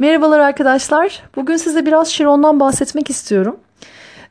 [0.00, 1.22] Merhabalar arkadaşlar.
[1.36, 3.56] Bugün size biraz Şiron'dan bahsetmek istiyorum.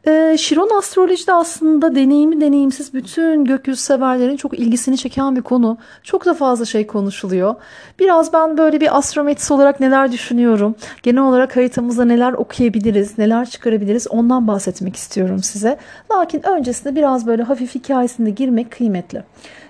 [0.08, 5.78] Ee, Şiron astrolojide aslında deneyimi deneyimsiz bütün gökyüzü severlerin çok ilgisini çeken bir konu.
[6.04, 7.56] Çok da fazla şey konuşuluyor.
[8.00, 14.08] Biraz ben böyle bir astrometrist olarak neler düşünüyorum, genel olarak haritamızda neler okuyabiliriz, neler çıkarabiliriz
[14.08, 15.78] ondan bahsetmek istiyorum size.
[16.12, 19.24] Lakin öncesinde biraz böyle hafif hikayesinde girmek kıymetli.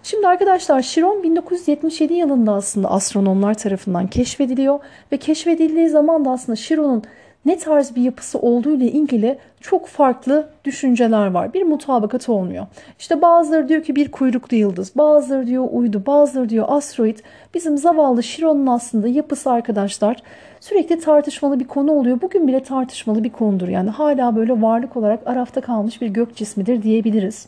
[0.04, 4.80] Şimdi arkadaşlar Şiron 1977 yılında aslında astronomlar tarafından keşfediliyor
[5.12, 7.04] ve keşfedildiği zaman da aslında Şiron'un
[7.46, 11.54] ne tarz bir yapısı olduğu ile ilgili çok farklı düşünceler var.
[11.54, 12.66] Bir mutabakat olmuyor.
[13.00, 17.18] İşte bazıları diyor ki bir kuyruklu yıldız, bazıları diyor uydu, bazıları diyor asteroid.
[17.54, 20.24] Bizim zavallı Şiron'un aslında yapısı arkadaşlar
[20.60, 22.22] sürekli tartışmalı bir konu oluyor.
[22.22, 23.68] Bugün bile tartışmalı bir konudur.
[23.68, 27.48] Yani hala böyle varlık olarak arafta kalmış bir gök cismidir diyebiliriz.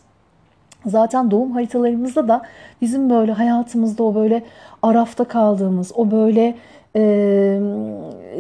[0.86, 2.42] Zaten doğum haritalarımızda da
[2.82, 4.44] bizim böyle hayatımızda o böyle
[4.82, 6.56] arafta kaldığımız, o böyle
[6.96, 7.60] e,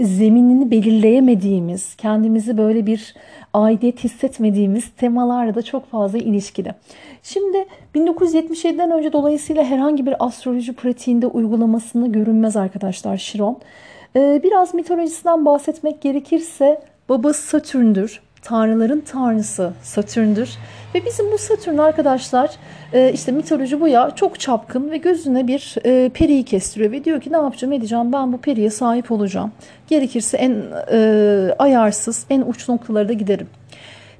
[0.01, 3.15] zeminini belirleyemediğimiz, kendimizi böyle bir
[3.53, 6.73] aidiyet hissetmediğimiz temalarla da çok fazla ilişkili.
[7.23, 13.57] Şimdi 1977'den önce dolayısıyla herhangi bir astroloji pratiğinde uygulamasını görünmez arkadaşlar Şiron.
[14.15, 20.49] E, biraz mitolojisinden bahsetmek gerekirse babası Satürn'dür tanrıların tanrısı Satürn'dür.
[20.95, 22.51] Ve bizim bu Satürn arkadaşlar
[22.93, 27.21] e, işte mitoloji bu ya çok çapkın ve gözüne bir e, periyi kestiriyor ve diyor
[27.21, 29.51] ki ne yapacağım edeceğim ben bu periye sahip olacağım.
[29.87, 33.47] Gerekirse en e, ayarsız en uç noktalara da giderim.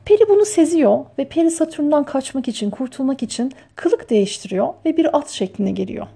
[0.06, 5.30] Peri bunu seziyor ve Peri Satürn'den kaçmak için, kurtulmak için kılık değiştiriyor ve bir at
[5.30, 6.08] şekline geliyor.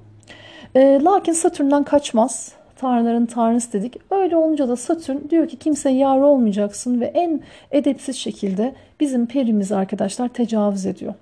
[0.76, 3.98] E, lakin Satürn'den kaçmaz tanrıların tanrısı dedik.
[4.12, 9.72] Öyle olunca da Satürn diyor ki kimseye yar olmayacaksın ve en edepsiz şekilde bizim perimiz
[9.72, 11.14] arkadaşlar tecavüz ediyor.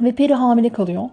[0.00, 1.04] Ve peri hamile kalıyor.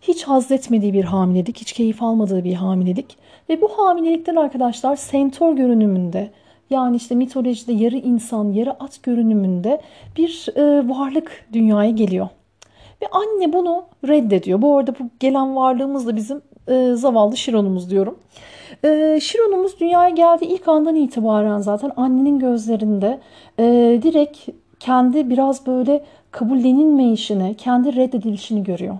[0.00, 3.16] Hiç haz etmediği bir hamilelik, hiç keyif almadığı bir hamilelik.
[3.48, 6.30] Ve bu hamilelikten arkadaşlar sentor görünümünde
[6.70, 9.80] yani işte mitolojide yarı insan, yarı at görünümünde
[10.16, 12.28] bir e, varlık dünyaya geliyor.
[13.02, 14.62] Ve anne bunu reddediyor.
[14.62, 18.18] Bu arada bu gelen varlığımız da bizim e, zavallı Şiron'umuz diyorum.
[18.84, 23.20] E, Şiron'umuz dünyaya geldiği ilk andan itibaren zaten annenin gözlerinde
[23.58, 23.64] e,
[24.02, 24.48] direkt
[24.80, 28.98] kendi biraz böyle kabullenilmeyişini, kendi reddedilişini görüyor.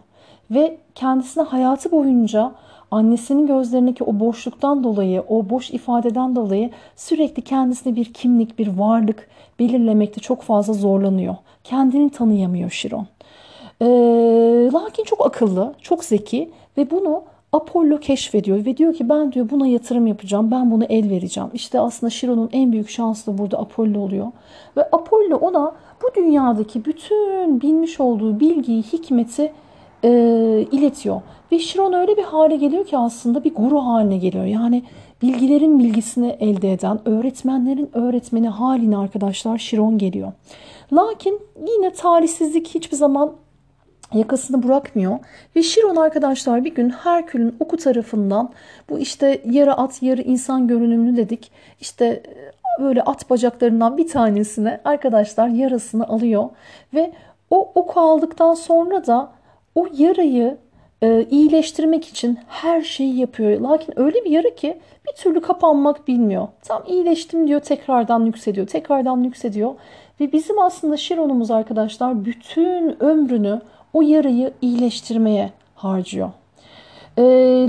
[0.51, 2.53] Ve kendisine hayatı boyunca
[2.91, 9.29] annesinin gözlerindeki o boşluktan dolayı, o boş ifadeden dolayı sürekli kendisine bir kimlik, bir varlık
[9.59, 11.37] belirlemekte çok fazla zorlanıyor.
[11.65, 13.07] Kendini tanıyamıyor Şiron.
[13.81, 13.87] E,
[14.73, 17.23] lakin çok akıllı, çok zeki ve bunu
[17.53, 20.51] Apollo keşfediyor ve diyor ki ben diyor buna yatırım yapacağım.
[20.51, 21.51] Ben bunu el vereceğim.
[21.55, 24.27] İşte aslında Şiron'un en büyük şansı da burada Apollo oluyor.
[24.77, 29.53] Ve Apollo ona bu dünyadaki bütün bilmiş olduğu bilgiyi, hikmeti
[30.05, 30.11] e,
[30.73, 31.21] iletiyor.
[31.53, 34.45] Ve Şiron öyle bir hale geliyor ki aslında bir guru haline geliyor.
[34.45, 34.83] Yani
[35.23, 40.33] bilgilerin bilgisini elde eden, öğretmenlerin öğretmeni haline arkadaşlar Şiron geliyor.
[40.93, 43.33] Lakin yine talihsizlik hiçbir zaman
[44.15, 45.19] yakasını bırakmıyor.
[45.57, 48.51] Ve Şiron arkadaşlar bir gün Herkül'ün oku tarafından
[48.91, 51.51] bu işte yarı at yarı insan görünümlü dedik.
[51.81, 56.49] İşte e, böyle at bacaklarından bir tanesine arkadaşlar yarasını alıyor.
[56.95, 57.13] Ve
[57.51, 59.33] o oku aldıktan sonra da
[59.75, 60.57] o yarayı
[61.03, 63.61] e, iyileştirmek için her şeyi yapıyor.
[63.61, 66.49] Lakin öyle bir yara ki bir türlü kapanmak bilmiyor.
[66.63, 68.67] Tam iyileştim diyor tekrardan yükseliyor.
[68.67, 69.75] Tekrardan yükseliyor.
[70.21, 73.61] Ve bizim aslında Şiron'umuz arkadaşlar bütün ömrünü
[73.93, 76.31] o yarayı iyileştirmeye harcıyor.
[77.19, 77.23] E,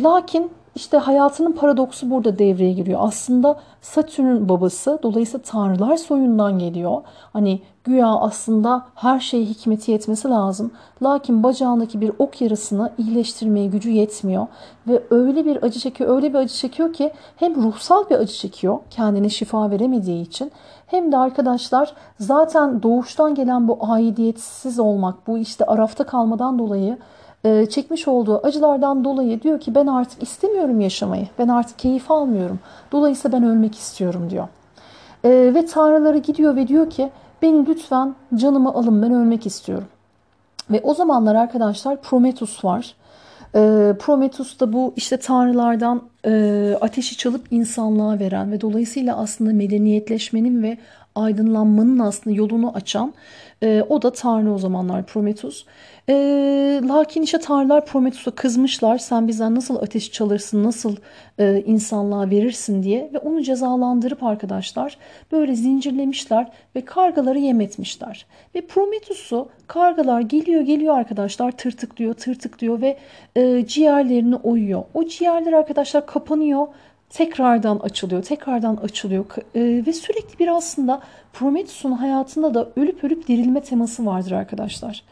[0.03, 2.99] lakin işte hayatının paradoksu burada devreye giriyor.
[3.03, 7.01] Aslında Satürn'ün babası dolayısıyla tanrılar soyundan geliyor.
[7.33, 10.71] Hani güya aslında her şeye hikmeti yetmesi lazım.
[11.03, 14.47] Lakin bacağındaki bir ok yarasını iyileştirmeye gücü yetmiyor.
[14.87, 18.79] Ve öyle bir acı çekiyor, öyle bir acı çekiyor ki hem ruhsal bir acı çekiyor
[18.89, 20.51] kendine şifa veremediği için.
[20.87, 26.97] Hem de arkadaşlar zaten doğuştan gelen bu aidiyetsiz olmak, bu işte arafta kalmadan dolayı
[27.45, 31.27] e, çekmiş olduğu acılardan dolayı diyor ki ben artık istemiyorum yaşamayı.
[31.39, 32.59] Ben artık keyif almıyorum.
[32.91, 34.47] Dolayısıyla ben ölmek istiyorum diyor.
[35.23, 37.09] E, ve tanrıları gidiyor ve diyor ki
[37.41, 39.87] beni lütfen canımı alın ben ölmek istiyorum.
[40.71, 42.95] Ve o zamanlar arkadaşlar Prometheus var.
[43.55, 46.01] E, Prometheus da bu işte tanrılardan
[46.81, 50.77] ateşi çalıp insanlığa veren ve dolayısıyla aslında medeniyetleşmenin ve
[51.15, 53.13] aydınlanmanın aslında yolunu açan
[53.89, 55.65] o da tanrı o zamanlar Prometheus.
[56.09, 58.97] E, lakin işte tanrılar Prometheus'a kızmışlar.
[58.97, 60.95] Sen bizden nasıl ateş çalırsın, nasıl
[61.39, 63.09] e, insanlığa verirsin diye.
[63.13, 64.97] Ve onu cezalandırıp arkadaşlar
[65.31, 68.25] böyle zincirlemişler ve kargaları yem etmişler.
[68.55, 72.97] Ve Prometheus'u kargalar geliyor geliyor arkadaşlar tırtıklıyor tırtıklıyor ve
[73.35, 74.83] e, ciğerlerini oyuyor.
[74.93, 76.67] O ciğerler arkadaşlar kapanıyor
[77.09, 81.01] tekrardan açılıyor, tekrardan açılıyor e, ve sürekli bir aslında
[81.33, 85.03] Prometheus'un hayatında da ölüp ölüp dirilme teması vardır arkadaşlar.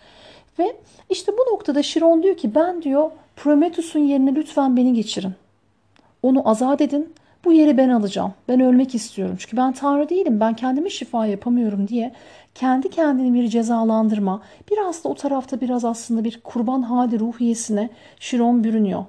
[0.59, 0.75] Ve
[1.09, 5.33] işte bu noktada Chiron diyor ki ben diyor Prometheus'un yerine lütfen beni geçirin.
[6.23, 7.13] Onu azat edin.
[7.45, 8.33] Bu yeri ben alacağım.
[8.47, 9.35] Ben ölmek istiyorum.
[9.39, 10.39] Çünkü ben Tanrı değilim.
[10.39, 12.13] Ben kendime şifa yapamıyorum diye
[12.55, 14.41] kendi kendini bir cezalandırma.
[14.71, 17.89] Biraz da o tarafta biraz aslında bir kurban hali ruhiyesine
[18.19, 19.05] Chiron bürünüyor.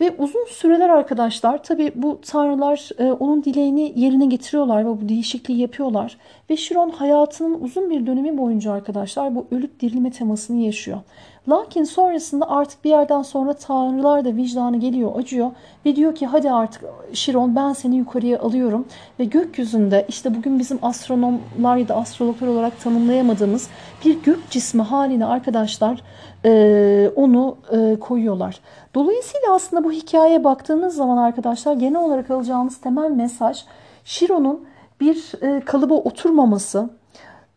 [0.00, 5.60] Ve uzun süreler arkadaşlar tabi bu tanrılar e, onun dileğini yerine getiriyorlar ve bu değişikliği
[5.60, 6.18] yapıyorlar.
[6.50, 10.98] Ve Chiron hayatının uzun bir dönemi boyunca arkadaşlar bu ölüp dirilme temasını yaşıyor.
[11.48, 15.50] Lakin sonrasında artık bir yerden sonra tanrılar da vicdanı geliyor, acıyor
[15.86, 18.86] ve diyor ki hadi artık Şiron ben seni yukarıya alıyorum
[19.18, 23.68] ve gökyüzünde işte bugün bizim astronomlar ya da astrologlar olarak tanımlayamadığımız
[24.04, 26.02] bir gök cismi haline arkadaşlar
[26.44, 28.60] e, onu e, koyuyorlar.
[28.94, 33.64] Dolayısıyla aslında bu hikayeye baktığınız zaman arkadaşlar genel olarak alacağınız temel mesaj
[34.04, 34.69] Şiron'un
[35.00, 36.90] bir e, kalıba oturmaması,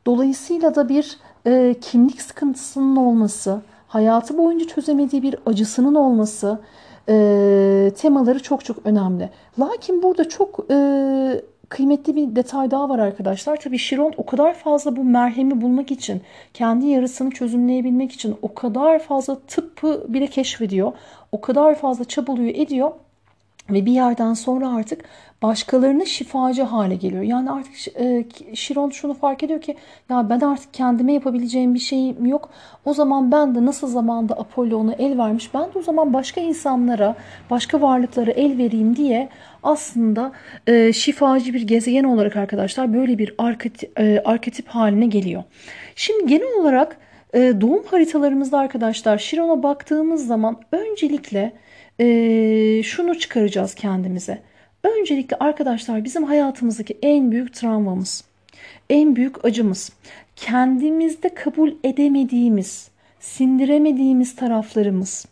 [0.06, 1.18] dolayısıyla da bir
[1.48, 6.60] e, kimlik sıkıntısının olması, hayatı boyunca çözemediği bir acısının olması
[7.10, 9.30] e, temaları çok çok önemli.
[9.60, 13.58] Lakin burada çok e, kıymetli bir detay daha var arkadaşlar.
[13.58, 16.22] Tabii Şiron o kadar fazla bu merhemi bulmak için,
[16.54, 20.94] kendi yarısını çözümleyebilmek için o kadar fazla tıbbı bile keşfediyor.
[21.32, 22.92] O kadar fazla çabalıyor ediyor.
[23.70, 25.04] Ve bir yerden sonra artık
[25.42, 27.24] başkalarına şifacı hale geliyor.
[27.24, 29.76] Yani artık e, Şiron şunu fark ediyor ki
[30.10, 32.50] ya ben artık kendime yapabileceğim bir şeyim yok.
[32.86, 36.42] O zaman ben de nasıl zamanda Apollo ona el vermiş ben de o zaman başka
[36.42, 37.16] insanlara,
[37.50, 39.30] başka varlıklara el vereyim diye
[39.64, 40.32] aslında
[40.68, 45.44] e, şifacı bir gezegen olarak arkadaşlar böyle bir arketip, e, arketip haline geliyor.
[45.96, 46.98] Şimdi genel olarak
[47.34, 51.54] e, doğum haritalarımızda arkadaşlar Şiron'a baktığımız zaman öncelikle
[52.00, 54.42] e, şunu çıkaracağız kendimize.
[54.84, 58.24] Öncelikle arkadaşlar bizim hayatımızdaki en büyük travmamız,
[58.90, 59.92] en büyük acımız,
[60.36, 65.26] kendimizde kabul edemediğimiz, sindiremediğimiz taraflarımız,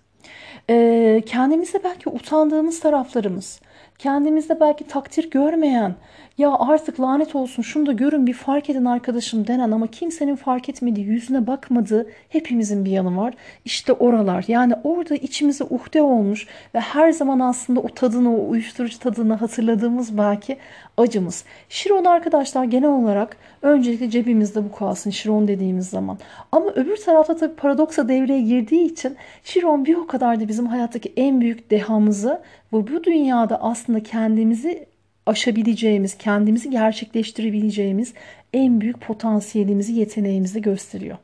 [0.70, 3.62] e, kendimizde belki utandığımız taraflarımız,
[3.98, 5.96] kendimizde belki takdir görmeyen,
[6.42, 10.70] ya artık lanet olsun şunu da görün bir fark edin arkadaşım denen ama kimsenin fark
[10.70, 13.34] etmediği yüzüne bakmadığı hepimizin bir yanı var.
[13.66, 19.00] İşte oralar yani orada içimize uhde olmuş ve her zaman aslında o tadını o uyuşturucu
[19.00, 20.58] tadını hatırladığımız belki
[20.98, 21.44] acımız.
[21.70, 26.18] Şiron arkadaşlar genel olarak öncelikle cebimizde bu kalsın Şiron dediğimiz zaman.
[26.52, 31.14] Ama öbür tarafta tabii paradoksa devreye girdiği için Şiron bir o kadar da bizim hayattaki
[31.18, 32.42] en büyük dehamızı
[32.74, 34.91] ve bu dünyada aslında kendimizi
[35.32, 38.14] aşabileceğimiz, kendimizi gerçekleştirebileceğimiz
[38.54, 41.18] en büyük potansiyelimizi, yeteneğimizi gösteriyor.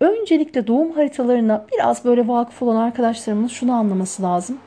[0.00, 4.58] Öncelikle doğum haritalarına biraz böyle vakıf olan arkadaşlarımız şunu anlaması lazım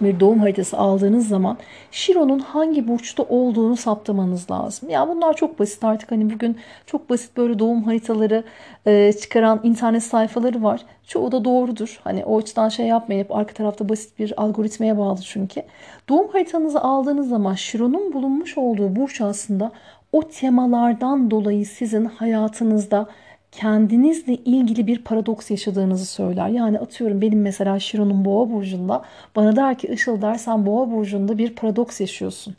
[0.00, 1.58] bir doğum haritası aldığınız zaman
[1.90, 4.90] Şiron'un hangi burçta olduğunu saptamanız lazım.
[4.90, 6.56] Ya bunlar çok basit artık hani bugün
[6.86, 8.44] çok basit böyle doğum haritaları
[8.86, 10.80] e, çıkaran internet sayfaları var.
[11.06, 12.00] Çoğu da doğrudur.
[12.04, 15.62] Hani o açıdan şey yapmayın hep arka tarafta basit bir algoritmaya bağlı çünkü.
[16.08, 19.72] Doğum haritanızı aldığınız zaman Şiron'un bulunmuş olduğu burç aslında
[20.12, 23.06] o temalardan dolayı sizin hayatınızda
[23.52, 26.48] kendinizle ilgili bir paradoks yaşadığınızı söyler.
[26.48, 29.02] Yani atıyorum benim mesela Şiron'un boğa burcunda
[29.36, 32.56] bana der ki Işıl dersen boğa burcunda bir paradoks yaşıyorsun.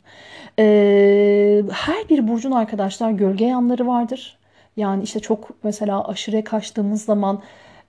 [0.58, 4.38] Ee, her bir burcun arkadaşlar gölge yanları vardır.
[4.76, 7.42] Yani işte çok mesela aşırıya kaçtığımız zaman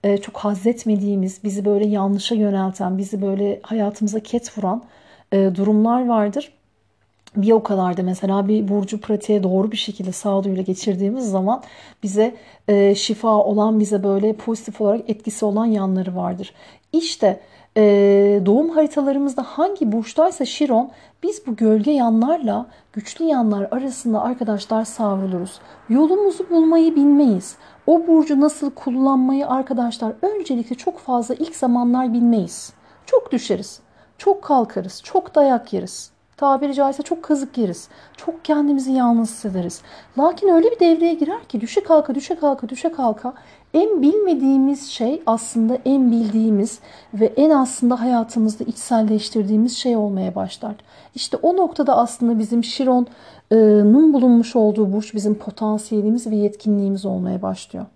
[0.04, 4.84] e, çok hazzetmediğimiz, bizi böyle yanlışa yönelten, bizi böyle hayatımıza ket vuran
[5.32, 6.52] e, durumlar vardır
[7.36, 11.62] bir o kadar da mesela bir burcu pratiğe doğru bir şekilde sağduyuyla geçirdiğimiz zaman
[12.02, 12.34] bize
[12.68, 16.54] e, şifa olan bize böyle pozitif olarak etkisi olan yanları vardır.
[16.92, 17.40] İşte
[17.76, 17.82] e,
[18.46, 20.90] doğum haritalarımızda hangi burçtaysa Şiron
[21.22, 25.60] biz bu gölge yanlarla güçlü yanlar arasında arkadaşlar savruluruz.
[25.88, 27.56] Yolumuzu bulmayı bilmeyiz.
[27.86, 32.72] O burcu nasıl kullanmayı arkadaşlar öncelikle çok fazla ilk zamanlar bilmeyiz.
[33.06, 33.80] Çok düşeriz,
[34.18, 37.88] çok kalkarız, çok dayak yeriz tabiri caizse çok kazık yeriz.
[38.16, 39.82] Çok kendimizi yalnız hissederiz.
[40.18, 43.34] Lakin öyle bir devreye girer ki düşe kalka düşe kalka düşe kalka
[43.74, 46.78] en bilmediğimiz şey aslında en bildiğimiz
[47.14, 50.74] ve en aslında hayatımızda içselleştirdiğimiz şey olmaya başlar.
[51.14, 57.86] İşte o noktada aslında bizim Şiron'un bulunmuş olduğu burç bizim potansiyelimiz ve yetkinliğimiz olmaya başlıyor.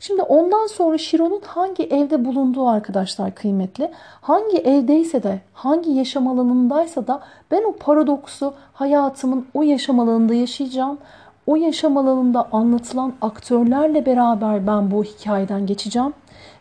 [0.00, 3.90] Şimdi ondan sonra Şiron'un hangi evde bulunduğu arkadaşlar kıymetli.
[4.20, 10.98] Hangi evdeyse de, hangi yaşam alanındaysa da ben o paradoksu hayatımın o yaşam alanında yaşayacağım.
[11.46, 16.12] o yaşam alanında anlatılan aktörlerle beraber ben bu hikayeden geçeceğim.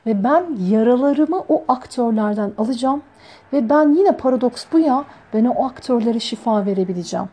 [0.05, 3.01] Ve ben yaralarımı o aktörlerden alacağım.
[3.53, 7.29] Ve ben yine paradoks bu ya ben o aktörlere şifa verebileceğim.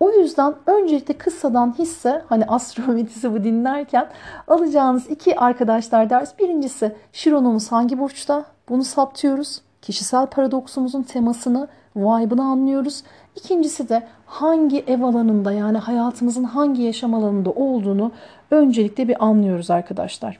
[0.00, 4.08] O yüzden öncelikle kıssadan hisse hani astrometisi bu dinlerken
[4.48, 6.38] alacağınız iki arkadaşlar ders.
[6.38, 8.44] Birincisi Şiron'umuz hangi burçta?
[8.68, 9.60] Bunu saptıyoruz.
[9.82, 13.02] Kişisel paradoksumuzun temasını, vibe'ını anlıyoruz.
[13.36, 18.12] İkincisi de hangi ev alanında yani hayatımızın hangi yaşam alanında olduğunu
[18.50, 20.38] öncelikle bir anlıyoruz arkadaşlar.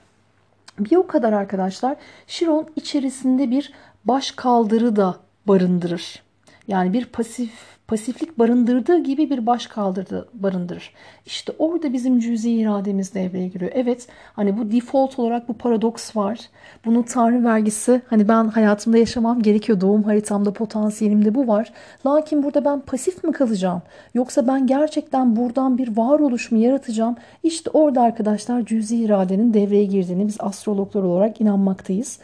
[0.79, 3.73] Bir o kadar arkadaşlar Şiron içerisinde bir
[4.05, 6.23] baş kaldırı da barındırır.
[6.69, 10.95] Yani bir pasif pasiflik barındırdığı gibi bir baş kaldırdı barındırır.
[11.27, 13.71] İşte orada bizim cüzi irademiz devreye giriyor.
[13.75, 16.39] Evet hani bu default olarak bu paradoks var.
[16.85, 19.81] Bunun tanrı vergisi hani ben hayatımda yaşamam gerekiyor.
[19.81, 21.73] Doğum haritamda potansiyelimde bu var.
[22.07, 23.83] Lakin burada ben pasif mi kalacağım?
[24.15, 27.17] Yoksa ben gerçekten buradan bir varoluş mu yaratacağım?
[27.43, 32.19] İşte orada arkadaşlar cüzi iradenin devreye girdiğini biz astrologlar olarak inanmaktayız.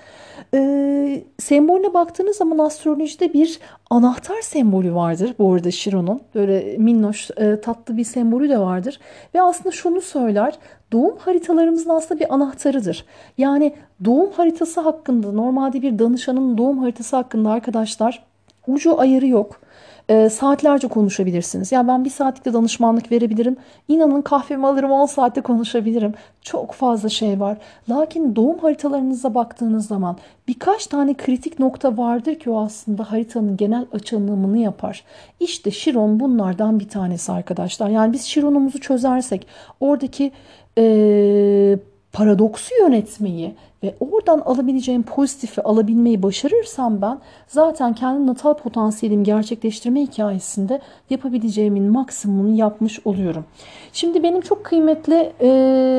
[0.55, 5.35] Ee, sembolüne baktığınız zaman astrolojide bir anahtar sembolü vardır.
[5.39, 9.01] Bu arada Şiron'un böyle minnoş e, tatlı bir sembolü de vardır.
[9.35, 10.59] Ve aslında şunu söyler.
[10.93, 13.05] Doğum haritalarımızın aslında bir anahtarıdır.
[13.39, 13.75] Yani
[14.05, 18.25] doğum haritası hakkında normalde bir danışanın doğum haritası hakkında arkadaşlar
[18.67, 19.61] ucu ayarı yok
[20.09, 21.73] e, saatlerce konuşabilirsiniz.
[21.73, 23.57] Ya ben bir saatlikte danışmanlık verebilirim.
[23.89, 26.15] İnanın kahvemi alırım 10 saatte konuşabilirim.
[26.43, 27.57] Çok fazla şey var.
[27.91, 30.17] Lakin doğum haritalarınıza baktığınız zaman
[30.49, 35.05] birkaç tane kritik nokta vardır ki o aslında haritanın genel açılımını yapar.
[35.41, 37.89] İşte Şiron bunlardan bir tanesi arkadaşlar.
[37.89, 39.47] Yani biz Şiron'umuzu çözersek
[39.81, 40.33] oradaki
[40.79, 41.79] e,
[42.13, 43.55] paradoksu yönetmeyi
[43.87, 52.57] ve oradan alabileceğim pozitifi alabilmeyi başarırsam ben zaten kendi natal potansiyelimi gerçekleştirme hikayesinde yapabileceğimin maksimumunu
[52.57, 53.45] yapmış oluyorum.
[53.93, 55.49] Şimdi benim çok kıymetli e,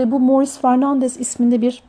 [0.07, 1.83] bu Morris Fernandez isminde bir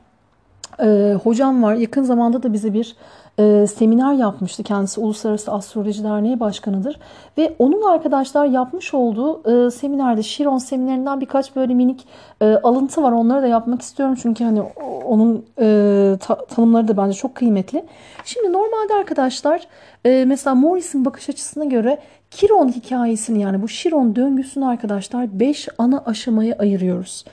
[0.81, 1.75] e, hocam var.
[1.75, 2.97] Yakın zamanda da bize bir
[3.39, 4.63] e, seminer yapmıştı.
[4.63, 6.99] Kendisi Uluslararası Astroloji Derneği Başkanıdır.
[7.39, 12.07] Ve onun arkadaşlar yapmış olduğu e, seminerde Şiron seminerinden birkaç böyle minik
[12.41, 13.13] e, alıntı var.
[13.13, 14.15] Onları da yapmak istiyorum.
[14.23, 14.63] Çünkü hani
[15.07, 17.85] onun e, ta, tanımları da bence çok kıymetli.
[18.25, 19.67] Şimdi normalde arkadaşlar
[20.05, 21.99] e, mesela Morris'in bakış açısına göre
[22.31, 27.25] Kiron hikayesini yani bu Şiron döngüsünü arkadaşlar 5 ana aşamaya ayırıyoruz.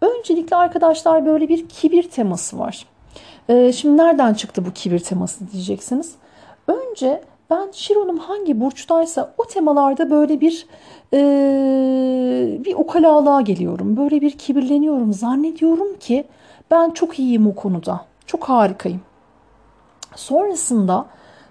[0.00, 2.86] Öncelikle arkadaşlar böyle bir kibir teması var.
[3.48, 6.14] Ee, şimdi nereden çıktı bu kibir teması diyeceksiniz.
[6.66, 10.66] Önce ben Şiron'um hangi burçtaysa o temalarda böyle bir
[11.12, 11.18] e,
[12.64, 13.96] bir ukalalığa geliyorum.
[13.96, 15.12] Böyle bir kibirleniyorum.
[15.12, 16.24] Zannediyorum ki
[16.70, 18.00] ben çok iyiyim o konuda.
[18.26, 19.00] Çok harikayım.
[20.16, 21.06] Sonrasında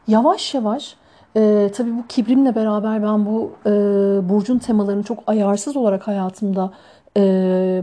[0.07, 0.95] yavaş yavaş
[1.35, 3.69] e, tabii bu kibrimle beraber ben bu e,
[4.29, 6.71] burcun temalarını çok ayarsız olarak hayatımda
[7.17, 7.21] e,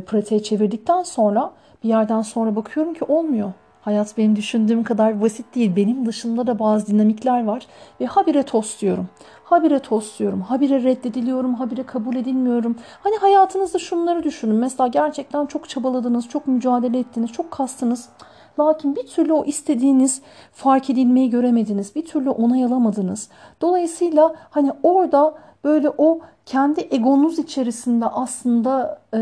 [0.07, 1.51] pratiğe çevirdikten sonra
[1.85, 3.53] bir yerden sonra bakıyorum ki olmuyor.
[3.81, 5.77] Hayat benim düşündüğüm kadar basit değil.
[5.77, 7.67] Benim dışında da bazı dinamikler var.
[8.01, 9.09] Ve habire tosluyorum.
[9.45, 10.41] Habire tosluyorum.
[10.41, 11.55] Habire reddediliyorum.
[11.55, 12.77] Habire kabul edilmiyorum.
[13.03, 14.57] Hani hayatınızda şunları düşünün.
[14.57, 16.29] Mesela gerçekten çok çabaladınız.
[16.29, 17.33] Çok mücadele ettiniz.
[17.33, 18.09] Çok kastınız.
[18.61, 20.23] Lakin bir türlü o istediğiniz
[20.53, 21.95] fark edilmeyi göremediniz.
[21.95, 23.29] Bir türlü onay alamadınız.
[23.61, 29.19] Dolayısıyla hani orada böyle o kendi egonuz içerisinde aslında e,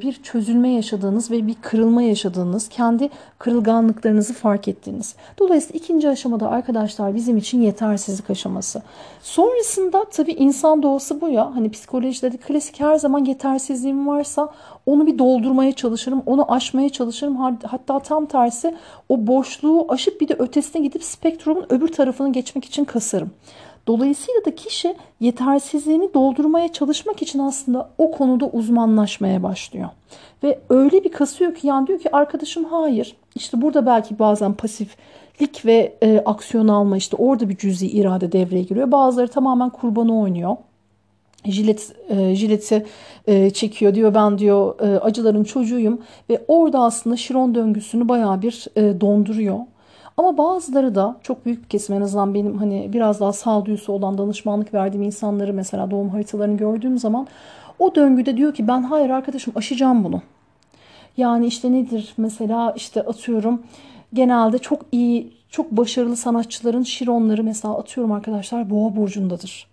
[0.00, 5.14] bir çözülme yaşadığınız ve bir kırılma yaşadığınız, kendi kırılganlıklarınızı fark ettiğiniz.
[5.38, 8.82] Dolayısıyla ikinci aşamada arkadaşlar bizim için yetersizlik aşaması.
[9.22, 11.54] Sonrasında tabii insan doğası bu ya.
[11.54, 14.48] Hani psikolojide de klasik her zaman yetersizliğim varsa
[14.86, 17.36] onu bir doldurmaya çalışırım, onu aşmaya çalışırım.
[17.66, 18.74] Hatta tam tersi
[19.08, 23.30] o boşluğu aşıp bir de ötesine gidip spektrumun öbür tarafını geçmek için kasarım.
[23.88, 29.88] Dolayısıyla da kişi yetersizliğini doldurmaya çalışmak için aslında o konuda uzmanlaşmaya başlıyor.
[30.42, 33.16] Ve öyle bir kasıyor ki yani diyor ki arkadaşım hayır.
[33.34, 38.62] İşte burada belki bazen pasiflik ve e, aksiyon alma işte orada bir cüzi irade devreye
[38.62, 38.92] giriyor.
[38.92, 40.56] Bazıları tamamen kurbanı oynuyor.
[41.44, 42.86] Jilet, e, jileti
[43.26, 48.66] e, çekiyor diyor ben diyor e, acıların çocuğuyum ve orada aslında şiron döngüsünü baya bir
[48.76, 49.58] e, donduruyor.
[50.18, 54.18] Ama bazıları da çok büyük bir kesim en azından benim hani biraz daha sağduyusu olan
[54.18, 57.26] danışmanlık verdiğim insanları mesela doğum haritalarını gördüğüm zaman
[57.78, 60.22] o döngüde diyor ki ben hayır arkadaşım aşacağım bunu.
[61.16, 63.62] Yani işte nedir mesela işte atıyorum
[64.14, 69.66] genelde çok iyi çok başarılı sanatçıların şironları mesela atıyorum arkadaşlar boğa burcundadır.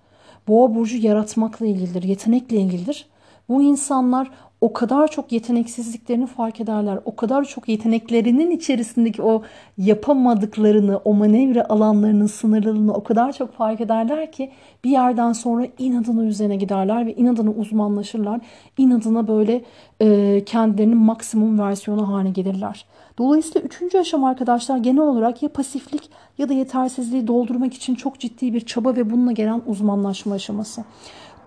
[0.47, 3.05] Boğa burcu yaratmakla ilgilidir, yetenekle ilgilidir.
[3.49, 4.31] Bu insanlar
[4.65, 6.99] o kadar çok yeteneksizliklerini fark ederler.
[7.05, 9.41] O kadar çok yeteneklerinin içerisindeki o
[9.77, 14.51] yapamadıklarını, o manevra alanlarının sınırlılığını o kadar çok fark ederler ki
[14.83, 18.41] bir yerden sonra inadına üzerine giderler ve inadına uzmanlaşırlar.
[18.77, 19.63] İnadına böyle
[19.99, 22.85] e, kendilerinin maksimum versiyonu haline gelirler.
[23.17, 28.53] Dolayısıyla üçüncü aşama arkadaşlar genel olarak ya pasiflik ya da yetersizliği doldurmak için çok ciddi
[28.53, 30.83] bir çaba ve bununla gelen uzmanlaşma aşaması.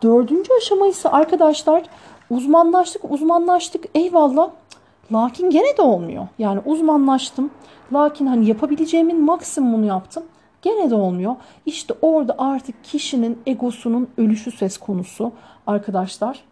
[0.03, 1.83] Dördüncü aşama ise arkadaşlar
[2.31, 4.51] uzmanlaştık uzmanlaştık eyvallah
[5.13, 6.29] lakin gene de olmuyor.
[6.39, 7.51] Yani uzmanlaştım
[7.93, 10.25] lakin hani yapabileceğimin maksimumunu yaptım.
[10.63, 11.37] Gene de olmuyor.
[11.67, 15.33] İşte orada artık kişinin egosunun ölüşü söz konusu
[15.67, 16.45] arkadaşlar.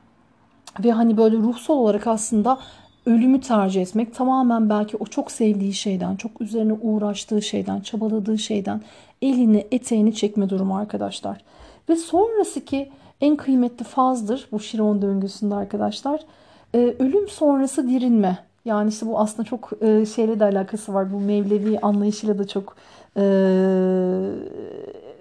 [0.85, 2.59] Ve hani böyle ruhsal olarak aslında
[3.06, 8.80] ölümü tercih etmek tamamen belki o çok sevdiği şeyden, çok üzerine uğraştığı şeyden, çabaladığı şeyden
[9.23, 11.38] elini eteğini çekme durumu arkadaşlar.
[11.88, 16.20] Ve sonrası ki en kıymetli fazdır bu Şiron döngüsünde arkadaşlar.
[16.75, 18.38] Ee, ölüm sonrası dirilme.
[18.64, 21.12] Yani işte bu aslında çok e, şeyle de alakası var.
[21.12, 22.76] Bu Mevlevi anlayışıyla da çok
[23.16, 23.23] e,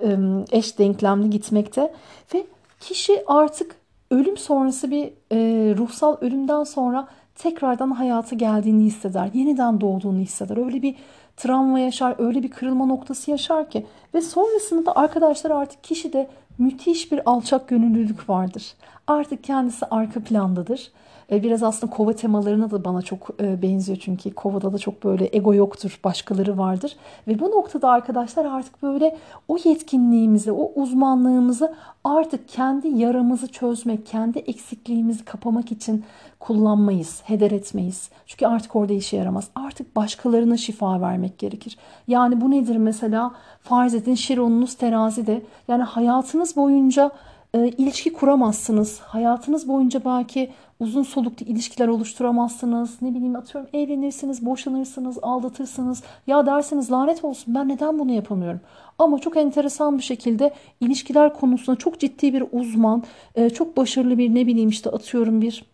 [0.03, 0.17] e,
[0.51, 1.93] eş denklemli gitmekte.
[2.33, 2.45] Ve
[2.79, 3.75] kişi artık
[4.11, 5.37] ölüm sonrası bir e,
[5.77, 9.29] ruhsal ölümden sonra tekrardan hayata geldiğini hisseder.
[9.33, 10.65] Yeniden doğduğunu hisseder.
[10.65, 10.95] Öyle bir
[11.37, 13.85] travma yaşar, öyle bir kırılma noktası yaşar ki.
[14.13, 18.73] Ve sonrasında da arkadaşlar artık kişide müthiş bir alçak gönüllülük vardır.
[19.07, 20.91] Artık kendisi arka plandadır.
[21.31, 25.29] E, biraz aslında kova temalarına da bana çok e, benziyor çünkü kovada da çok böyle
[25.33, 26.95] ego yoktur, başkaları vardır.
[27.27, 29.17] Ve bu noktada arkadaşlar artık böyle
[29.47, 36.03] o yetkinliğimizi, o uzmanlığımızı artık kendi yaramızı çözmek, kendi eksikliğimizi kapamak için
[36.39, 38.09] kullanmayız, heder etmeyiz.
[38.25, 39.47] Çünkü artık orada işe yaramaz.
[39.55, 41.77] Artık başkalarına şifa vermek gerekir.
[42.07, 43.31] Yani bu nedir mesela?
[43.61, 45.41] Farz edin şironunuz terazide.
[45.67, 47.11] Yani hayatınız boyunca
[47.53, 48.99] e, ilişki kuramazsınız.
[48.99, 50.51] Hayatınız boyunca belki
[50.85, 53.01] uzun soluklu ilişkiler oluşturamazsınız.
[53.01, 56.03] Ne bileyim atıyorum evlenirsiniz, boşanırsınız, aldatırsınız.
[56.27, 58.61] Ya dersiniz lanet olsun ben neden bunu yapamıyorum?
[58.99, 63.03] Ama çok enteresan bir şekilde ilişkiler konusunda çok ciddi bir uzman,
[63.35, 65.65] e, çok başarılı bir ne bileyim işte atıyorum bir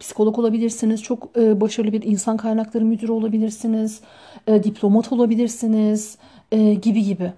[0.00, 4.00] psikolog olabilirsiniz, çok e, başarılı bir insan kaynakları müdürü olabilirsiniz,
[4.46, 6.18] e, diplomat olabilirsiniz
[6.82, 7.32] gibi gibi.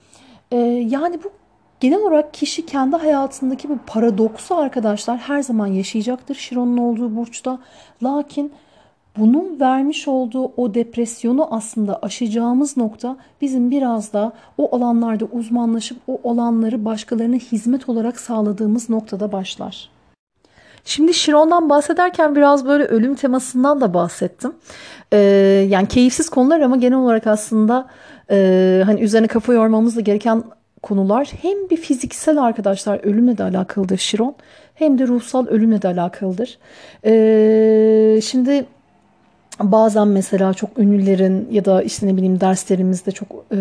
[0.90, 1.32] Yani bu
[1.80, 7.59] Genel olarak kişi kendi hayatındaki bu paradoksu arkadaşlar her zaman yaşayacaktır Şiron'un olduğu burçta.
[8.02, 8.52] Lakin
[9.18, 16.30] bunun vermiş olduğu o depresyonu aslında aşacağımız nokta bizim biraz da o alanlarda uzmanlaşıp o
[16.30, 19.91] alanları başkalarına hizmet olarak sağladığımız noktada başlar.
[20.84, 24.52] Şimdi Şiron'dan bahsederken biraz böyle ölüm temasından da bahsettim.
[25.12, 25.19] Ee,
[25.69, 27.86] yani keyifsiz konular ama genel olarak aslında
[28.30, 30.43] e, hani üzerine kafa yormamız da gereken
[30.86, 34.34] konular hem bir fiziksel arkadaşlar ölümle de alakalıdır Şiron
[34.75, 36.58] hem de ruhsal ölümle de alakalıdır.
[37.04, 38.66] Ee, şimdi
[39.62, 43.56] bazen mesela çok ünlülerin ya da işte ne bileyim derslerimizde çok e,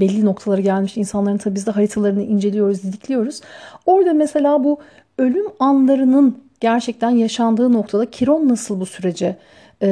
[0.00, 3.40] belli noktalara gelmiş insanların tabii biz de haritalarını inceliyoruz, didikliyoruz.
[3.86, 4.78] Orada mesela bu
[5.18, 9.36] ölüm anlarının gerçekten yaşandığı noktada Kiron nasıl bu sürece
[9.80, 9.88] e,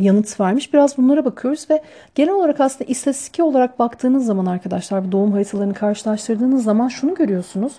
[0.00, 0.74] yanıt vermiş.
[0.74, 1.82] Biraz bunlara bakıyoruz ve
[2.14, 7.72] genel olarak aslında istatistik olarak baktığınız zaman arkadaşlar bu doğum haritalarını karşılaştırdığınız zaman şunu görüyorsunuz.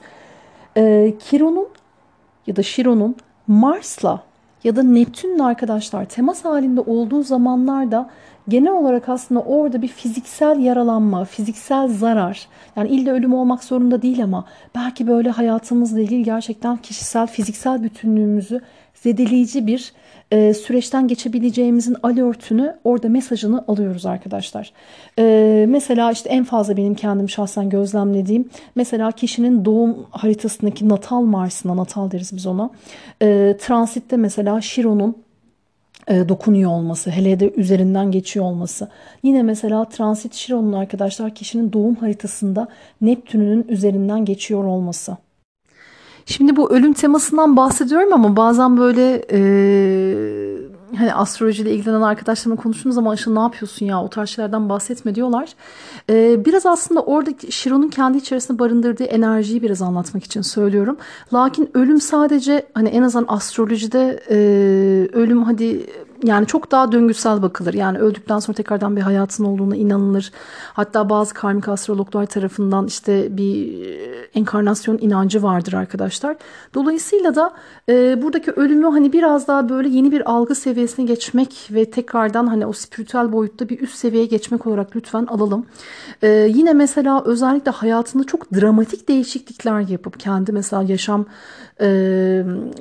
[0.77, 1.67] E, Kiron'un
[2.47, 3.15] ya da Şiron'un
[3.47, 4.23] Mars'la
[4.63, 8.09] ya da Neptün'le arkadaşlar temas halinde olduğu zamanlarda
[8.47, 14.23] genel olarak aslında orada bir fiziksel yaralanma, fiziksel zarar yani illa ölüm olmak zorunda değil
[14.23, 18.61] ama belki böyle hayatımızla ilgili gerçekten kişisel, fiziksel bütünlüğümüzü
[18.93, 19.93] zedeleyici bir
[20.33, 24.73] e, süreçten geçebileceğimizin alertünü orada mesajını alıyoruz arkadaşlar.
[25.19, 31.77] E, mesela işte en fazla benim kendim şahsen gözlemlediğim mesela kişinin doğum haritasındaki natal Mars'ına
[31.77, 32.69] natal deriz biz ona.
[33.21, 35.17] E, transitte mesela Şiron'un
[36.07, 38.89] e, dokunuyor olması, hele de üzerinden geçiyor olması.
[39.23, 42.67] Yine mesela transit Şiron'un arkadaşlar kişinin doğum haritasında
[43.01, 45.17] Neptün'ün üzerinden geçiyor olması.
[46.25, 49.39] Şimdi bu ölüm temasından bahsediyorum ama bazen böyle e,
[50.97, 55.49] hani astrolojiyle ilgilenen arkadaşlarımla konuştuğumuz zaman Işıl ne yapıyorsun ya o tarz şeylerden bahsetme diyorlar.
[56.09, 60.97] E, biraz aslında orada Şiron'un kendi içerisinde barındırdığı enerjiyi biraz anlatmak için söylüyorum.
[61.33, 64.35] Lakin ölüm sadece hani en azından astrolojide e,
[65.13, 65.85] ölüm hadi
[66.23, 67.73] yani çok daha döngüsel bakılır.
[67.73, 70.31] Yani öldükten sonra tekrardan bir hayatın olduğuna inanılır.
[70.73, 76.35] Hatta bazı karmik astrologlar tarafından işte bir e, enkarnasyon inancı vardır arkadaşlar.
[76.73, 77.53] Dolayısıyla da
[77.89, 82.65] e, buradaki ölümü hani biraz daha böyle yeni bir algı seviyesine geçmek ve tekrardan hani
[82.65, 85.65] o spiritüel boyutta bir üst seviyeye geçmek olarak lütfen alalım.
[86.21, 91.25] E, yine mesela özellikle hayatında çok dramatik değişiklikler yapıp kendi mesela yaşam
[91.81, 91.87] e,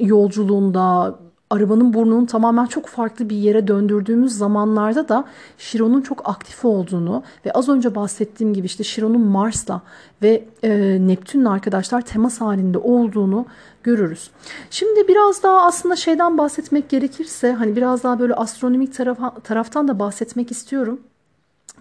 [0.01, 1.19] yolculuğunda
[1.53, 5.25] arabanın burnunun tamamen çok farklı bir yere döndürdüğümüz zamanlarda da
[5.59, 9.83] Şiron'un çok aktif olduğunu ve az önce bahsettiğim gibi işte Şiron'un Mars'la
[10.23, 13.47] ve e, Neptün'le arkadaşlar temas halinde olduğunu
[13.83, 14.31] görürüz.
[14.71, 19.99] Şimdi biraz daha aslında şeyden bahsetmek gerekirse hani biraz daha böyle astronomik tarafa, taraftan da
[19.99, 21.01] bahsetmek istiyorum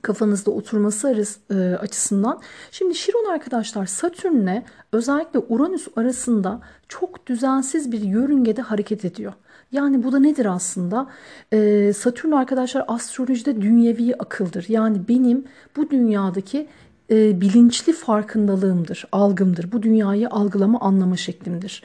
[0.02, 2.40] kafanızda oturması e, açısından.
[2.72, 9.34] Şimdi Şiron arkadaşlar Satürn'le özellikle Uranüs arasında çok düzensiz bir yörüngede hareket ediyor.
[9.72, 11.08] Yani bu da nedir aslında?
[11.54, 14.66] Ee, Satürn arkadaşlar astrolojide dünyevi akıldır.
[14.70, 15.46] Yani benim
[15.78, 16.68] bu dünyadaki
[17.12, 19.72] e, bilinçli farkındalığımdır, algımdır.
[19.72, 21.84] Bu dünyayı algılama, anlama şeklimdir.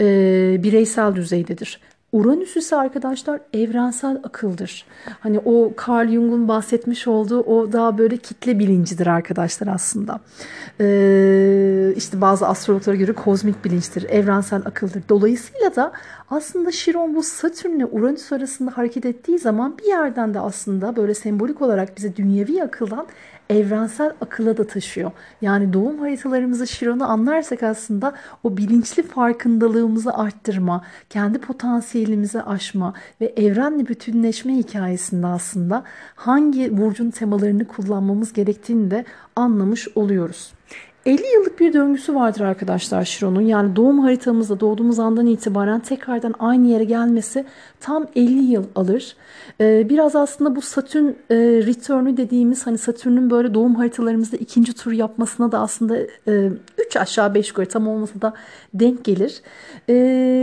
[0.00, 0.06] E,
[0.62, 1.80] bireysel düzeydedir.
[2.12, 4.86] Uranüs ise arkadaşlar evrensel akıldır.
[5.20, 10.20] Hani o Carl Jung'un bahsetmiş olduğu o daha böyle kitle bilincidir arkadaşlar aslında.
[10.80, 15.02] Ee, işte bazı astrologlara göre kozmik bilinçtir, evrensel akıldır.
[15.08, 15.92] Dolayısıyla da
[16.30, 21.14] aslında Şiron bu Satürn ile Uranüs arasında hareket ettiği zaman bir yerden de aslında böyle
[21.14, 23.06] sembolik olarak bize dünyevi akıldan
[23.50, 25.10] evrensel akıla da taşıyor.
[25.42, 33.88] Yani doğum haritalarımızı Şiron'u anlarsak aslında o bilinçli farkındalığımızı arttırma, kendi potansiyelimizi aşma ve evrenle
[33.88, 35.84] bütünleşme hikayesinde aslında
[36.14, 39.04] hangi burcun temalarını kullanmamız gerektiğini de
[39.36, 40.57] anlamış oluyoruz.
[41.08, 43.40] 50 yıllık bir döngüsü vardır arkadaşlar Şiron'un.
[43.40, 47.44] Yani doğum haritamızda doğduğumuz andan itibaren tekrardan aynı yere gelmesi
[47.80, 49.16] tam 50 yıl alır.
[49.60, 54.92] Ee, biraz aslında bu Satürn e, return'ü dediğimiz hani Satürn'ün böyle doğum haritalarımızda ikinci tur
[54.92, 58.34] yapmasına da aslında 3 e, aşağı 5 yukarı tam olmasa da
[58.74, 59.42] denk gelir.
[59.88, 59.94] E,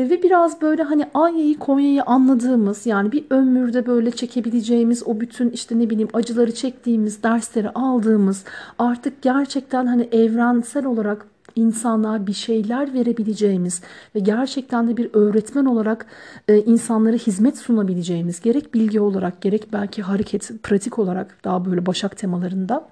[0.10, 5.80] ve biraz böyle hani Anya'yı Konya'yı anladığımız yani bir ömürde böyle çekebileceğimiz o bütün işte
[5.80, 8.43] ne bileyim acıları çektiğimiz dersleri aldığımız
[8.80, 10.10] artık gerçekten hani
[10.56, 13.82] evrensel olarak insanlığa bir şeyler verebileceğimiz
[14.15, 16.06] ve gerçekten de bir öğretmen olarak
[16.48, 22.18] e, insanlara hizmet sunabileceğimiz gerek bilgi olarak gerek belki hareket pratik olarak daha böyle başak
[22.18, 22.88] temalarında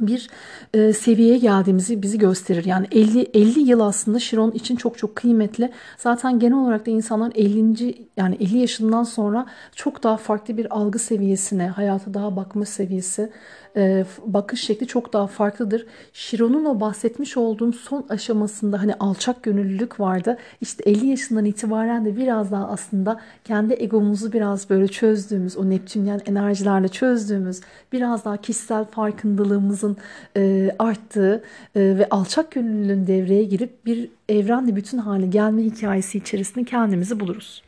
[0.00, 0.28] bir
[0.74, 2.64] e, seviyeye geldiğimizi bizi gösterir.
[2.64, 5.72] Yani 50 50 yıl aslında Şiron için çok çok kıymetli.
[5.98, 8.08] Zaten genel olarak da insanlar 50.
[8.16, 13.30] yani 50 yaşından sonra çok daha farklı bir algı seviyesine, hayata daha bakma seviyesi
[13.76, 15.86] e, bakış şekli çok daha farklıdır.
[16.12, 20.38] Şiron'un o bahsetmiş olduğum son aşamasında hani alçak gönüllülük vardı.
[20.60, 26.20] İşte 50 yaşından itibaren de biraz daha aslında kendi egomuzu biraz böyle çözdüğümüz, o Neptünyen
[26.26, 27.60] enerjilerle çözdüğümüz,
[27.92, 29.96] biraz daha kişisel farkındalığımızın
[30.36, 31.42] e, arttığı
[31.74, 37.62] e, ve alçak gönüllülüğün devreye girip bir evrenle bütün hale gelme hikayesi içerisinde kendimizi buluruz.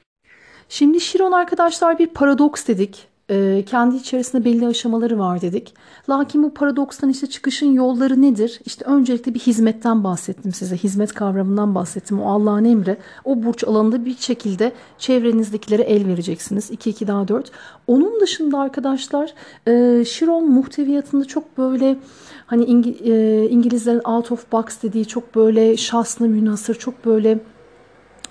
[0.69, 5.75] Şimdi Şiron arkadaşlar bir paradoks dedik e, kendi içerisinde belli aşamaları var dedik.
[6.09, 8.61] Lakin bu paradokstan işte çıkışın yolları nedir?
[8.65, 10.77] İşte öncelikle bir hizmetten bahsettim size.
[10.77, 12.23] Hizmet kavramından bahsettim.
[12.23, 12.97] O Allah'ın emri.
[13.25, 16.71] O burç alanında bir şekilde çevrenizdekilere el vereceksiniz.
[16.71, 17.51] 2 2 daha 4.
[17.87, 19.35] Onun dışında arkadaşlar
[19.69, 21.99] e, Şiron muhteviyatında çok böyle
[22.47, 27.39] hani İngi, e, İngilizlerin out of box dediği çok böyle şahsına münasır, çok böyle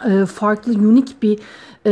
[0.06, 1.40] e, farklı, unik bir
[1.86, 1.92] e,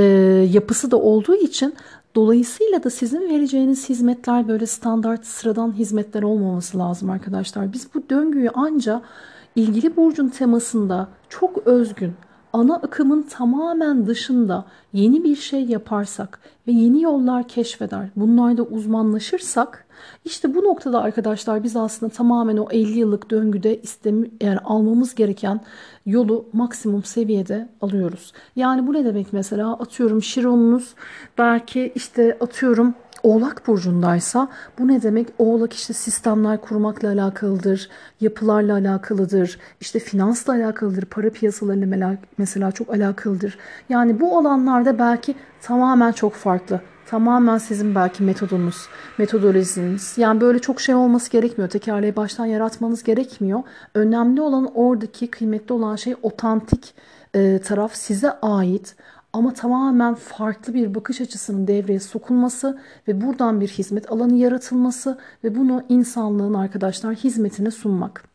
[0.51, 1.75] yapısı da olduğu için
[2.15, 7.73] Dolayısıyla da sizin vereceğiniz hizmetler böyle standart sıradan hizmetler olmaması lazım arkadaşlar.
[7.73, 9.01] Biz bu döngüyü anca
[9.55, 12.13] ilgili burcun temasında çok özgün,
[12.53, 19.85] ana akımın tamamen dışında yeni bir şey yaparsak ve yeni yollar keşfeder, bunlarda uzmanlaşırsak
[20.25, 25.61] işte bu noktada arkadaşlar biz aslında tamamen o 50 yıllık döngüde istemi, yani almamız gereken
[26.05, 28.33] yolu maksimum seviyede alıyoruz.
[28.55, 30.93] Yani bu ne demek mesela atıyorum Şiron'unuz
[31.37, 34.47] belki işte atıyorum Oğlak burcundaysa
[34.79, 35.27] bu ne demek?
[35.37, 37.89] Oğlak işte sistemler kurmakla alakalıdır,
[38.21, 43.57] yapılarla alakalıdır, işte finansla alakalıdır, para piyasalarıyla mesela çok alakalıdır.
[43.89, 46.81] Yani bu alanlarda belki tamamen çok farklı.
[47.05, 50.13] Tamamen sizin belki metodunuz, metodolojiniz.
[50.17, 51.69] Yani böyle çok şey olması gerekmiyor.
[51.69, 53.63] Tekerleği baştan yaratmanız gerekmiyor.
[53.95, 56.95] Önemli olan oradaki kıymetli olan şey otantik
[57.63, 58.95] taraf size ait
[59.33, 65.55] ama tamamen farklı bir bakış açısının devreye sokulması ve buradan bir hizmet alanı yaratılması ve
[65.55, 68.33] bunu insanlığın arkadaşlar hizmetine sunmak.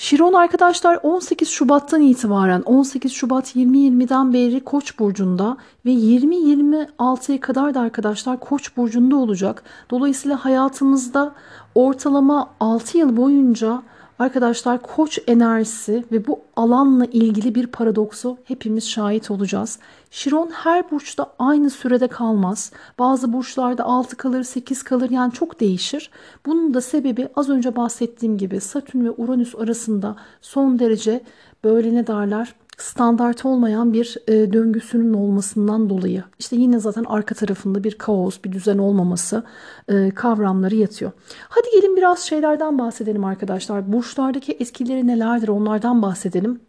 [0.00, 5.56] Şiron arkadaşlar 18 Şubat'tan itibaren 18 Şubat 2020'den beri Koç burcunda
[5.86, 9.62] ve 2026'ya kadar da arkadaşlar Koç burcunda olacak.
[9.90, 11.34] Dolayısıyla hayatımızda
[11.74, 13.82] ortalama 6 yıl boyunca
[14.18, 19.78] Arkadaşlar koç enerjisi ve bu alanla ilgili bir paradoksu hepimiz şahit olacağız.
[20.10, 22.72] Şiron her burçta aynı sürede kalmaz.
[22.98, 26.10] Bazı burçlarda 6 kalır, 8 kalır yani çok değişir.
[26.46, 31.20] Bunun da sebebi az önce bahsettiğim gibi Satürn ve Uranüs arasında son derece
[31.64, 37.84] böyle ne derler standart olmayan bir e, döngüsünün olmasından dolayı işte yine zaten arka tarafında
[37.84, 39.44] bir kaos, bir düzen olmaması
[39.88, 41.12] e, kavramları yatıyor.
[41.48, 43.92] Hadi gelin biraz şeylerden bahsedelim arkadaşlar.
[43.92, 46.60] Burçlardaki etkileri nelerdir onlardan bahsedelim.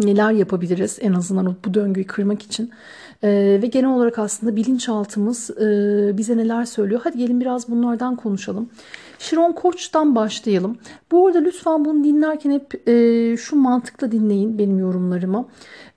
[0.00, 2.70] Neler yapabiliriz en azından bu döngüyü kırmak için.
[3.24, 5.64] Ee, ve genel olarak aslında bilinçaltımız e,
[6.16, 7.00] bize neler söylüyor.
[7.04, 8.70] Hadi gelin biraz bunlardan konuşalım.
[9.22, 10.76] Şiron Koç'tan başlayalım.
[11.12, 15.48] Bu arada lütfen bunu dinlerken hep e, şu mantıkla dinleyin benim yorumlarımı.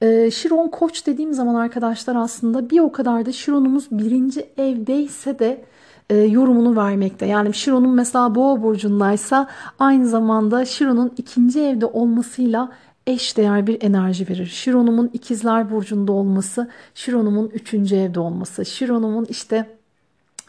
[0.02, 5.66] E, Şiron Koç dediğim zaman arkadaşlar aslında bir o kadar da Şiron'umuz birinci evdeyse de
[6.10, 7.26] e, yorumunu vermekte.
[7.26, 9.48] Yani Şiron'un mesela Boğa burcundaysa
[9.80, 12.72] aynı zamanda Şiron'un ikinci evde olmasıyla
[13.08, 14.46] eş değer bir enerji verir.
[14.46, 19.66] Şiron'umun ikizler burcunda olması, Şiron'umun üçüncü evde olması, Şiron'umun işte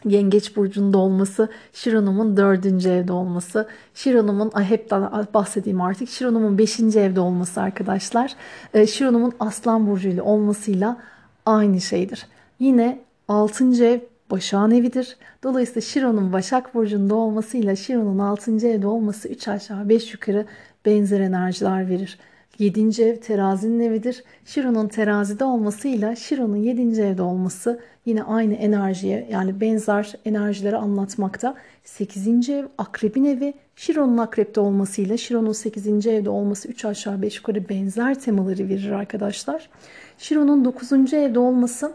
[0.09, 4.91] Yengeç burcunda olması, Şiron'umun dördüncü evde olması, Şiron'umun hep
[5.33, 8.35] bahsedeyim artık, Şiron'umun beşinci evde olması arkadaşlar,
[8.73, 10.97] e, Şiron'umun Aslan burcuyla olmasıyla
[11.45, 12.25] aynı şeydir.
[12.59, 13.99] Yine altıncı ev
[14.31, 15.17] Başak'ın evidir.
[15.43, 18.67] Dolayısıyla Şiron'un Başak Burcu'nda olmasıyla Şiron'un 6.
[18.67, 20.45] evde olması 3 aşağı 5 yukarı
[20.85, 22.19] benzer enerjiler verir.
[22.59, 23.01] 7.
[23.01, 24.23] ev terazinin evidir.
[24.45, 27.01] Şiron'un terazide olmasıyla Şiron'un 7.
[27.01, 31.55] evde olması yine aynı enerjiye yani benzer enerjileri anlatmakta.
[31.83, 32.49] 8.
[32.49, 33.53] ev akrebin evi.
[33.75, 36.07] Şiron'un akrepte olmasıyla Şiron'un 8.
[36.07, 39.69] evde olması 3 aşağı 5 yukarı benzer temaları verir arkadaşlar.
[40.17, 41.13] Şiron'un 9.
[41.13, 41.91] evde olması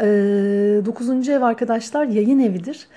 [0.00, 1.28] 9.
[1.28, 2.88] ev arkadaşlar yayın evidir.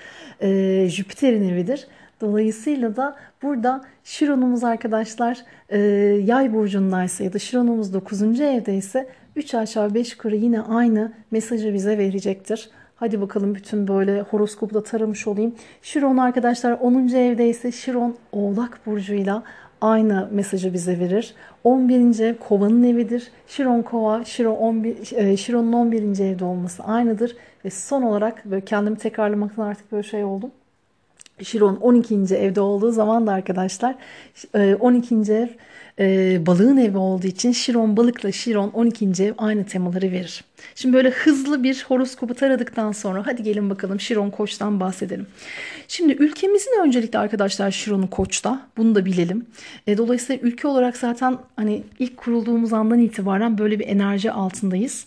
[0.88, 1.88] Jüpiter'in evidir.
[2.24, 5.78] Dolayısıyla da burada Şiron'umuz arkadaşlar e,
[6.24, 8.40] yay burcundaysa ya da Şiron'umuz 9.
[8.40, 12.70] evdeyse 3 aşağı 5 yukarı yine aynı mesajı bize verecektir.
[12.96, 15.54] Hadi bakalım bütün böyle horoskopu da taramış olayım.
[15.82, 17.08] Şiron arkadaşlar 10.
[17.08, 19.42] evdeyse Şiron Oğlak burcuyla
[19.80, 21.34] aynı mesajı bize verir.
[21.64, 22.20] 11.
[22.20, 23.30] ev kovanın evidir.
[23.46, 26.24] Şiron kova, Şiron 11, e, Şiron'un 11.
[26.24, 27.36] evde olması aynıdır.
[27.64, 30.50] Ve son olarak böyle kendimi tekrarlamaktan artık böyle şey oldum.
[31.42, 32.14] Şiron 12.
[32.34, 33.94] evde olduğu zaman da arkadaşlar
[34.80, 35.14] 12.
[35.14, 35.48] E, ev
[35.98, 39.24] e, balığın evi olduğu için Şiron balıkla Şiron 12.
[39.24, 40.44] ev aynı temaları verir.
[40.74, 45.26] Şimdi böyle hızlı bir horoskopu taradıktan sonra hadi gelin bakalım Şiron Koç'tan bahsedelim.
[45.88, 49.46] Şimdi ülkemizin öncelikle arkadaşlar Şiron'u Koç'ta bunu da bilelim.
[49.86, 55.06] E, dolayısıyla ülke olarak zaten hani ilk kurulduğumuz andan itibaren böyle bir enerji altındayız.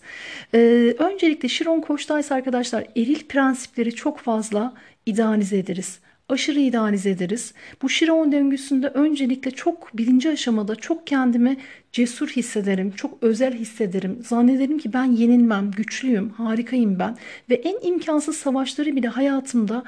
[0.99, 4.73] Öncelikle Şiron Koç'taysa arkadaşlar eril prensipleri çok fazla
[5.05, 7.53] idealize ederiz aşırı idealize ederiz.
[7.81, 11.57] Bu Şiron döngüsünde öncelikle çok birinci aşamada çok kendimi
[11.91, 14.19] cesur hissederim, çok özel hissederim.
[14.23, 17.17] Zannederim ki ben yenilmem, güçlüyüm, harikayım ben.
[17.49, 19.83] Ve en imkansız savaşları bile hayatımda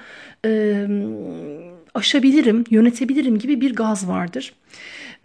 [0.46, 0.86] e,
[1.94, 4.54] aşabilirim, yönetebilirim gibi bir gaz vardır.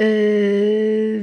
[0.01, 0.07] Ee,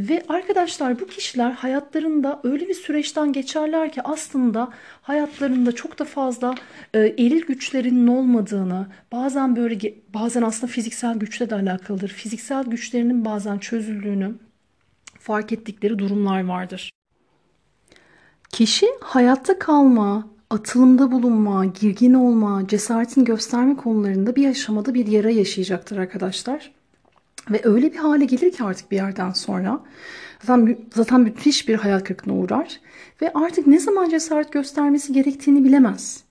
[0.09, 4.69] ve arkadaşlar bu kişiler hayatlarında öyle bir süreçten geçerler ki aslında
[5.01, 6.55] hayatlarında çok da fazla
[6.93, 12.09] e, eril güçlerinin olmadığını, bazen böyle bazen aslında fiziksel güçle de alakalıdır.
[12.09, 14.35] Fiziksel güçlerinin bazen çözüldüğünü
[15.19, 16.91] fark ettikleri durumlar vardır.
[18.51, 25.97] Kişi hayatta kalma, atılımda bulunma, girgin olma, cesaretin gösterme konularında bir aşamada bir yara yaşayacaktır
[25.97, 26.80] arkadaşlar.
[27.49, 29.79] Ve öyle bir hale gelir ki artık bir yerden sonra
[30.43, 32.79] zaten, zaten müthiş bir hayal kırıklığına uğrar.
[33.21, 36.23] Ve artık ne zaman cesaret göstermesi gerektiğini bilemez.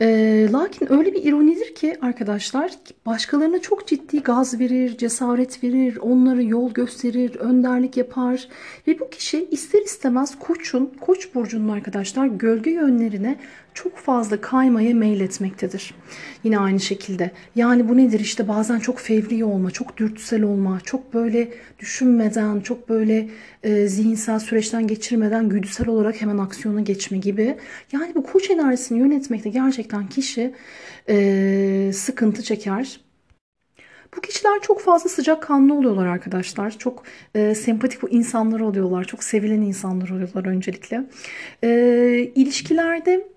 [0.00, 2.72] E, lakin öyle bir ironidir ki arkadaşlar
[3.06, 8.48] başkalarına çok ciddi gaz verir, cesaret verir, onları yol gösterir, önderlik yapar.
[8.86, 13.38] Ve bu kişi ister istemez koçun, koç burcunun arkadaşlar gölge yönlerine
[13.76, 15.94] çok fazla kaymaya meyletmektedir.
[16.44, 17.30] Yine aynı şekilde.
[17.54, 22.88] Yani bu nedir işte bazen çok fevri olma, çok dürtüsel olma, çok böyle düşünmeden, çok
[22.88, 23.28] böyle
[23.62, 27.56] e, zihinsel süreçten geçirmeden güdüsel olarak hemen aksiyona geçme gibi.
[27.92, 30.54] Yani bu koç enerjisini yönetmekte gerçekten kişi
[31.08, 33.00] e, sıkıntı çeker.
[34.16, 36.78] Bu kişiler çok fazla sıcak kanlı oluyorlar arkadaşlar.
[36.78, 37.02] Çok
[37.34, 39.04] e, sempatik bu insanlar oluyorlar.
[39.04, 41.04] Çok sevilen insanlar oluyorlar öncelikle.
[41.64, 41.68] E,
[42.34, 43.35] ilişkilerde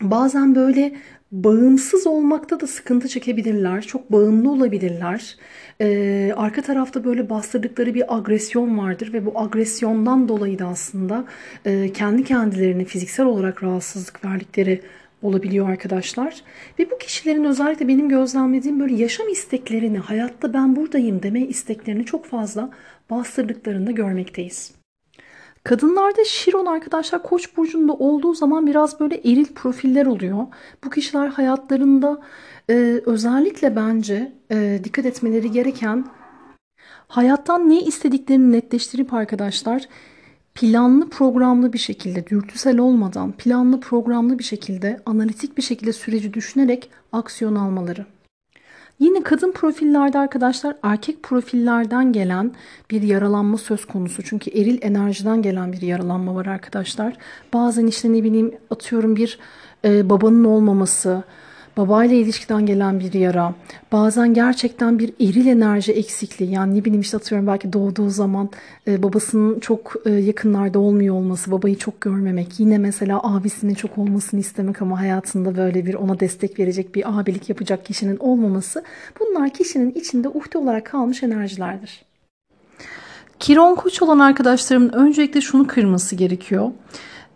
[0.00, 0.92] bazen böyle
[1.32, 3.82] bağımsız olmakta da sıkıntı çekebilirler.
[3.82, 5.36] Çok bağımlı olabilirler.
[5.80, 11.24] Ee, arka tarafta böyle bastırdıkları bir agresyon vardır ve bu agresyondan dolayı da aslında
[11.64, 14.82] e, kendi kendilerini fiziksel olarak rahatsızlık verdikleri
[15.22, 16.42] olabiliyor arkadaşlar.
[16.78, 22.26] Ve bu kişilerin özellikle benim gözlemlediğim böyle yaşam isteklerini, hayatta ben buradayım deme isteklerini çok
[22.26, 22.70] fazla
[23.10, 24.77] bastırdıklarını görmekteyiz.
[25.64, 30.46] Kadınlarda Şiron arkadaşlar Koç burcunda olduğu zaman biraz böyle eril profiller oluyor.
[30.84, 32.20] Bu kişiler hayatlarında
[32.70, 36.06] e, özellikle bence e, dikkat etmeleri gereken
[37.08, 39.88] hayattan ne istediklerini netleştirip arkadaşlar
[40.54, 46.90] planlı programlı bir şekilde, dürtüsel olmadan planlı programlı bir şekilde, analitik bir şekilde süreci düşünerek
[47.12, 48.06] aksiyon almaları.
[48.98, 52.52] Yine kadın profillerde arkadaşlar erkek profillerden gelen
[52.90, 54.22] bir yaralanma söz konusu.
[54.22, 57.16] Çünkü eril enerjiden gelen bir yaralanma var arkadaşlar.
[57.52, 59.38] Bazen işte ne bileyim atıyorum bir
[59.84, 61.22] e, babanın olmaması,
[61.78, 63.54] babayla ilişkiden gelen bir yara,
[63.92, 68.50] bazen gerçekten bir eril enerji eksikliği yani ne bileyim işte atıyorum belki doğduğu zaman
[68.88, 74.40] e, babasının çok e, yakınlarda olmuyor olması, babayı çok görmemek, yine mesela abisinin çok olmasını
[74.40, 78.84] istemek ama hayatında böyle bir ona destek verecek bir abilik yapacak kişinin olmaması
[79.20, 82.02] bunlar kişinin içinde uhde olarak kalmış enerjilerdir.
[83.38, 86.70] Kiron koç olan arkadaşlarımın öncelikle şunu kırması gerekiyor.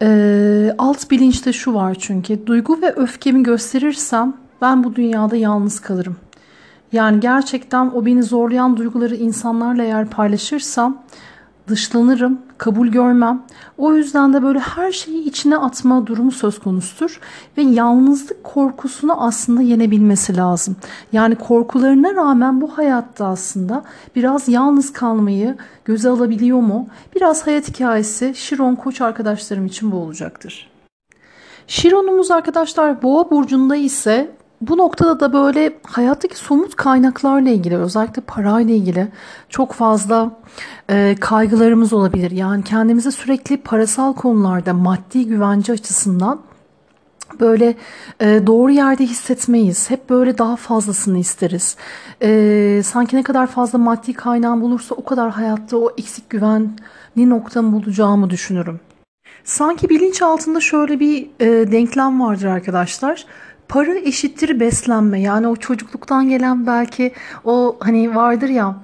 [0.03, 6.17] E, alt bilinçte şu var çünkü duygu ve öfkemi gösterirsem ben bu dünyada yalnız kalırım.
[6.93, 11.03] Yani gerçekten o beni zorlayan duyguları insanlarla eğer paylaşırsam
[11.73, 13.43] dışlanırım, kabul görmem.
[13.79, 17.21] O yüzden de böyle her şeyi içine atma durumu söz konusudur.
[17.59, 20.77] Ve yalnızlık korkusunu aslında yenebilmesi lazım.
[21.13, 23.85] Yani korkularına rağmen bu hayatta aslında
[24.17, 26.89] biraz yalnız kalmayı göze alabiliyor mu?
[27.17, 30.71] Biraz hayat hikayesi Şiron Koç arkadaşlarım için bu olacaktır.
[31.67, 34.31] Şiron'umuz arkadaşlar Boğa burcunda ise
[34.69, 39.09] bu noktada da böyle hayattaki somut kaynaklarla ilgili özellikle parayla ilgili
[39.49, 40.31] çok fazla
[40.91, 42.31] e, kaygılarımız olabilir.
[42.31, 46.41] Yani kendimizi sürekli parasal konularda maddi güvence açısından
[47.41, 47.75] böyle
[48.21, 49.91] e, doğru yerde hissetmeyiz.
[49.91, 51.77] Hep böyle daha fazlasını isteriz.
[52.23, 56.71] E, sanki ne kadar fazla maddi kaynağım bulursa o kadar hayatta o eksik güvenli
[57.17, 58.81] noktamı bulacağımı düşünürüm.
[59.45, 63.27] Sanki bilinç altında şöyle bir e, denklem vardır arkadaşlar.
[63.73, 65.21] Para eşittir beslenme.
[65.21, 67.13] Yani o çocukluktan gelen belki
[67.45, 68.77] o hani vardır ya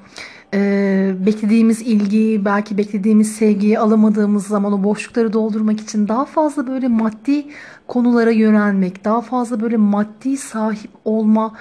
[0.55, 6.89] e, beklediğimiz ilgiyi belki beklediğimiz sevgiyi alamadığımız zaman o boşlukları doldurmak için daha fazla böyle
[6.89, 7.47] maddi
[7.89, 11.53] konulara yönelmek, daha fazla böyle maddi sahip olma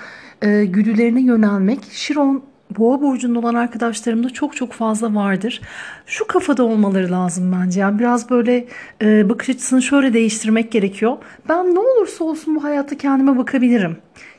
[0.41, 2.43] e, güdülerine yönelmek Şiron
[2.77, 5.61] Boğa burcunda olan arkadaşlarımda çok çok fazla vardır.
[6.05, 7.79] Şu kafada olmaları lazım bence.
[7.79, 8.67] Yani biraz böyle
[9.01, 11.17] e, bakış açısını şöyle değiştirmek gerekiyor.
[11.49, 13.97] Ben ne olursa olsun bu hayatta kendime bakabilirim.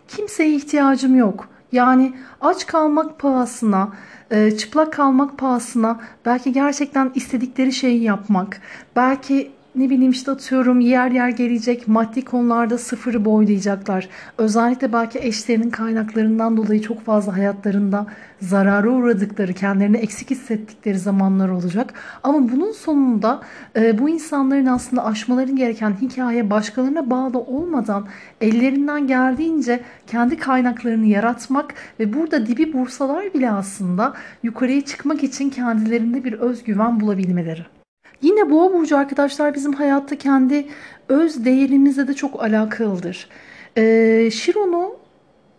[0.08, 1.48] Kimseye ihtiyacım yok.
[1.72, 3.92] Yani aç kalmak pahasına,
[4.30, 8.60] e, çıplak kalmak pahasına belki gerçekten istedikleri şeyi yapmak,
[8.96, 14.08] belki ne bileyim işte atıyorum yer yer gelecek maddi konularda sıfırı boylayacaklar.
[14.38, 18.06] Özellikle belki eşlerinin kaynaklarından dolayı çok fazla hayatlarında
[18.40, 21.94] zarara uğradıkları, kendilerini eksik hissettikleri zamanlar olacak.
[22.22, 23.40] Ama bunun sonunda
[23.76, 28.06] e, bu insanların aslında aşmaları gereken hikaye başkalarına bağlı olmadan
[28.40, 36.24] ellerinden geldiğince kendi kaynaklarını yaratmak ve burada dibi bursalar bile aslında yukarıya çıkmak için kendilerinde
[36.24, 37.77] bir özgüven bulabilmeleri.
[38.22, 40.66] Yine boğa burcu arkadaşlar bizim hayatta kendi
[41.08, 43.28] öz değerimizle de çok alakalıdır.
[43.76, 44.98] Ee, Şiron'u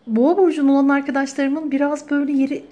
[0.10, 2.64] Boğa burcunun olan arkadaşlarımın biraz böyle yeri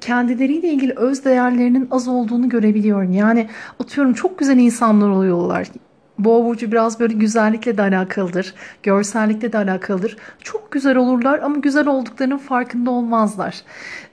[0.00, 3.12] kendileriyle ilgili öz değerlerinin az olduğunu görebiliyorum.
[3.12, 3.48] Yani
[3.80, 5.68] atıyorum çok güzel insanlar oluyorlar.
[6.18, 8.54] Boğa burcu biraz böyle güzellikle de alakalıdır.
[8.82, 10.16] Görsellikle de alakalıdır.
[10.42, 13.62] Çok güzel olurlar ama güzel olduklarının farkında olmazlar.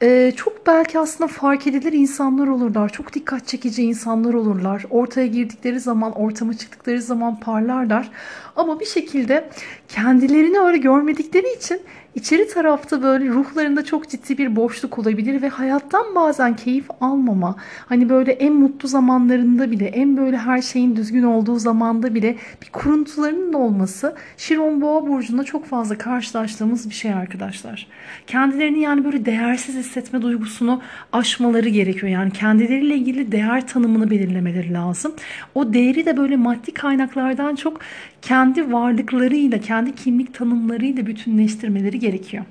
[0.02, 2.90] Ee, çok belki aslında fark edilir insanlar olurlar.
[2.90, 4.86] Çok dikkat çekici insanlar olurlar.
[4.90, 8.12] Ortaya girdikleri zaman, ortama çıktıkları zaman parlarlar.
[8.56, 9.50] Ama bir şekilde
[9.88, 11.82] kendilerini öyle görmedikleri için
[12.16, 18.10] İçeri tarafta böyle ruhlarında çok ciddi bir boşluk olabilir ve hayattan bazen keyif almama, hani
[18.10, 23.54] böyle en mutlu zamanlarında bile, en böyle her şeyin düzgün olduğu zamanda bile bir kuruntularının
[23.54, 27.88] olması Şiron Boğa burcunda çok fazla karşılaştığımız bir şey arkadaşlar.
[28.28, 32.12] Kendilerini yani böyle değersiz hissetme duygusunu aşmaları gerekiyor.
[32.12, 35.14] Yani kendileriyle ilgili değer tanımını belirlemeleri lazım.
[35.56, 37.80] O değeri de böyle maddi kaynaklardan çok
[38.24, 42.46] kendi varlıklarıyla, kendi kimlik tanımlarıyla bütünleştirmeleri gerekiyor.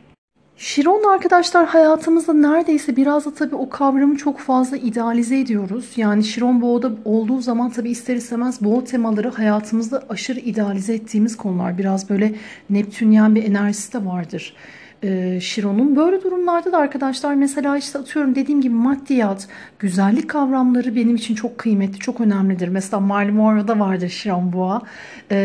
[0.56, 5.92] Şiron arkadaşlar hayatımızda neredeyse biraz da tabii o kavramı çok fazla idealize ediyoruz.
[5.96, 11.78] Yani Şiron Boğa'da olduğu zaman tabii ister istemez Boğa temaları hayatımızda aşırı idealize ettiğimiz konular.
[11.78, 12.34] Biraz böyle
[12.70, 14.54] Neptünyen bir enerjisi de vardır
[15.02, 15.96] e, Şiron'un.
[15.96, 21.58] Böyle durumlarda da arkadaşlar mesela işte atıyorum dediğim gibi maddiyat, güzellik kavramları benim için çok
[21.58, 22.68] kıymetli, çok önemlidir.
[22.68, 24.82] Mesela Marley Monroe'da vardır Şiron Boğa.
[25.30, 25.36] E,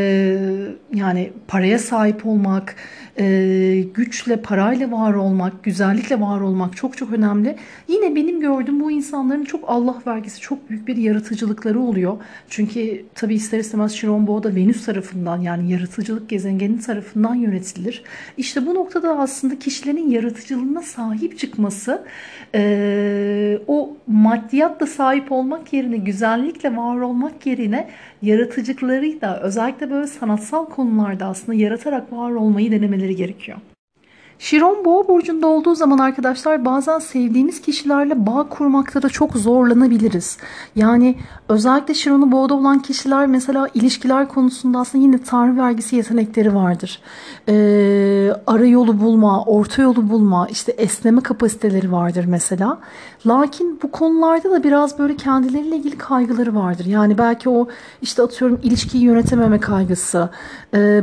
[0.94, 2.76] yani paraya sahip olmak,
[3.20, 7.56] e, güçle, parayla var olmak, güzellikle var olmak çok çok önemli.
[7.88, 12.18] Yine benim gördüğüm bu insanların çok Allah vergisi, çok büyük bir yaratıcılıkları oluyor.
[12.50, 18.04] Çünkü tabi ister istemez Şiron da Venüs tarafından yani yaratıcılık gezegeni tarafından yönetilir.
[18.38, 22.04] İşte bu noktada aslında aslında kişilerin yaratıcılığına sahip çıkması
[22.56, 27.90] e, o maddiyatla sahip olmak yerine güzellikle var olmak yerine
[28.22, 33.58] yaratıcılıkları da özellikle böyle sanatsal konularda aslında yaratarak var olmayı denemeleri gerekiyor.
[34.40, 40.38] Şiron boğa burcunda olduğu zaman arkadaşlar bazen sevdiğimiz kişilerle bağ kurmakta da çok zorlanabiliriz.
[40.76, 41.16] Yani
[41.50, 47.02] özellikle Şiron'u boğada olan kişiler mesela ilişkiler konusunda aslında yine tanrı vergisi yetenekleri vardır.
[47.50, 52.78] Ee, ara yolu bulma, orta yolu bulma, işte esneme kapasiteleri vardır mesela.
[53.26, 56.86] Lakin bu konularda da biraz böyle kendileriyle ilgili kaygıları vardır.
[56.86, 57.68] Yani belki o
[58.02, 60.30] işte atıyorum ilişkiyi yönetememe kaygısı,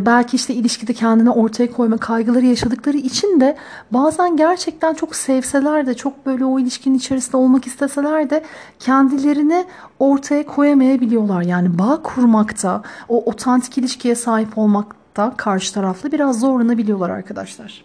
[0.01, 3.57] belki işte ilişkide kendini ortaya koyma kaygıları yaşadıkları için de
[3.91, 8.45] bazen gerçekten çok sevseler de çok böyle o ilişkinin içerisinde olmak isteseler de
[8.79, 9.65] kendilerini
[9.99, 11.43] ortaya koyamayabiliyorlar.
[11.43, 17.85] Yani bağ kurmakta, o otantik ilişkiye sahip olmakta karşı taraflı biraz zorlanabiliyorlar arkadaşlar.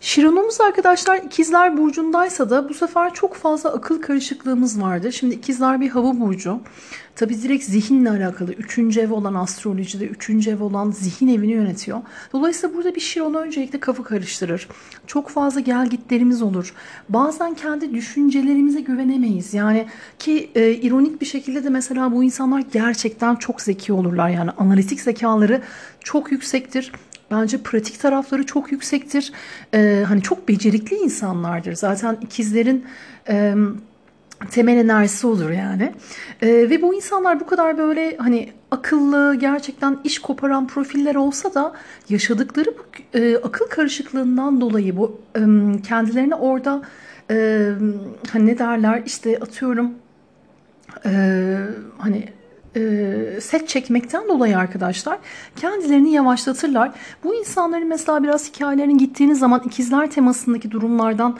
[0.00, 5.12] Şironumuz arkadaşlar ikizler burcundaysa da bu sefer çok fazla akıl karışıklığımız vardı.
[5.12, 6.60] Şimdi ikizler bir hava burcu.
[7.16, 8.52] Tabi direkt zihinle alakalı.
[8.52, 12.00] Üçüncü ev olan astrolojide üçüncü ev olan zihin evini yönetiyor.
[12.32, 14.68] Dolayısıyla burada bir Şiron öncelikle kafa karıştırır.
[15.06, 16.74] Çok fazla gel gitlerimiz olur.
[17.08, 19.54] Bazen kendi düşüncelerimize güvenemeyiz.
[19.54, 19.86] Yani
[20.18, 24.28] ki e, ironik bir şekilde de mesela bu insanlar gerçekten çok zeki olurlar.
[24.28, 25.62] Yani analitik zekaları
[26.04, 26.92] çok yüksektir
[27.30, 29.32] Bence pratik tarafları çok yüksektir.
[29.74, 31.74] Ee, hani çok becerikli insanlardır.
[31.74, 32.84] Zaten ikizlerin
[33.28, 33.54] e,
[34.50, 35.92] temel enerjisi olur yani.
[36.42, 41.72] E, ve bu insanlar bu kadar böyle hani akıllı, gerçekten iş koparan profiller olsa da
[42.08, 45.40] yaşadıkları bu e, akıl karışıklığından dolayı bu e,
[45.82, 46.82] kendilerini orada
[47.30, 47.68] e,
[48.30, 49.94] hani ne derler işte atıyorum
[51.06, 51.10] e,
[51.98, 52.28] hani
[53.40, 55.18] set çekmekten dolayı arkadaşlar
[55.56, 56.90] kendilerini yavaşlatırlar.
[57.24, 61.38] Bu insanların mesela biraz hikayelerinin gittiğiniz zaman ikizler temasındaki durumlardan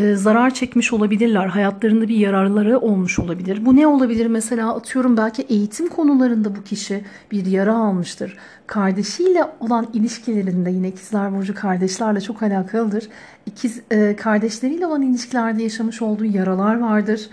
[0.00, 1.46] e, zarar çekmiş olabilirler.
[1.46, 3.66] Hayatlarında bir yararları olmuş olabilir.
[3.66, 4.26] Bu ne olabilir?
[4.26, 8.36] Mesela atıyorum belki eğitim konularında bu kişi bir yara almıştır.
[8.66, 13.08] Kardeşiyle olan ilişkilerinde yine ikizler burcu kardeşlerle çok alakalıdır.
[13.46, 17.28] İkiz e, kardeşleriyle olan ilişkilerde yaşamış olduğu yaralar vardır.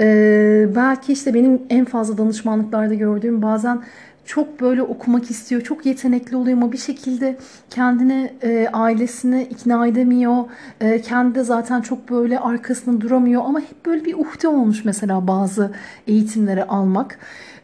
[0.00, 3.82] E, belki işte benim en fazla danışmanlıklarda gördüğüm bazen
[4.26, 7.36] çok böyle okumak istiyor, çok yetenekli oluyor ama bir şekilde
[7.70, 10.44] kendine, e, ailesini ikna edemiyor.
[10.80, 15.26] E, kendi de zaten çok böyle arkasında duramıyor ama hep böyle bir uhde olmuş mesela
[15.26, 15.72] bazı
[16.06, 17.18] eğitimleri almak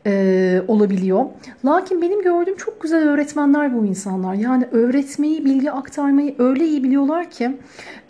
[0.06, 1.24] e, olabiliyor.
[1.64, 4.34] Lakin benim gördüğüm çok güzel öğretmenler bu insanlar.
[4.34, 7.56] Yani öğretmeyi, bilgi aktarmayı öyle iyi biliyorlar ki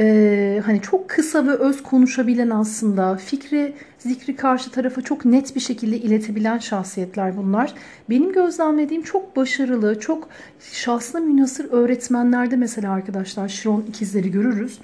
[0.00, 5.60] e, hani çok kısa ve öz konuşabilen aslında fikri zikri karşı tarafa çok net bir
[5.60, 7.74] şekilde iletebilen şahsiyetler bunlar.
[8.10, 10.28] Benim gözlemlediğim çok başarılı, çok
[10.72, 14.78] şahsına münhasır öğretmenlerde mesela arkadaşlar Şiron ikizleri görürüz.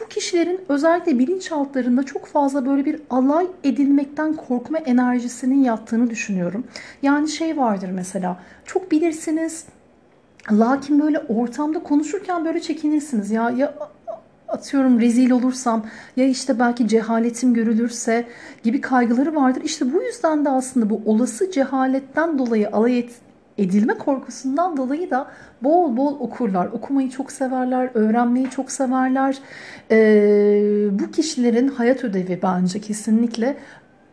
[0.00, 6.64] Bu kişilerin özellikle bilinçaltlarında çok fazla böyle bir alay edilmekten korkma enerjisinin yattığını düşünüyorum.
[7.02, 9.64] Yani şey vardır mesela çok bilirsiniz
[10.52, 13.30] Lakin böyle ortamda konuşurken böyle çekinirsiniz.
[13.30, 13.74] Ya ya
[14.54, 15.86] atıyorum rezil olursam
[16.16, 18.24] ya işte belki cehaletim görülürse
[18.62, 19.62] gibi kaygıları vardır.
[19.64, 23.10] İşte bu yüzden de aslında bu olası cehaletten dolayı alay et,
[23.58, 25.26] edilme korkusundan dolayı da
[25.62, 26.66] bol bol okurlar.
[26.66, 29.38] Okumayı çok severler, öğrenmeyi çok severler.
[29.90, 33.56] Ee, bu kişilerin hayat ödevi bence kesinlikle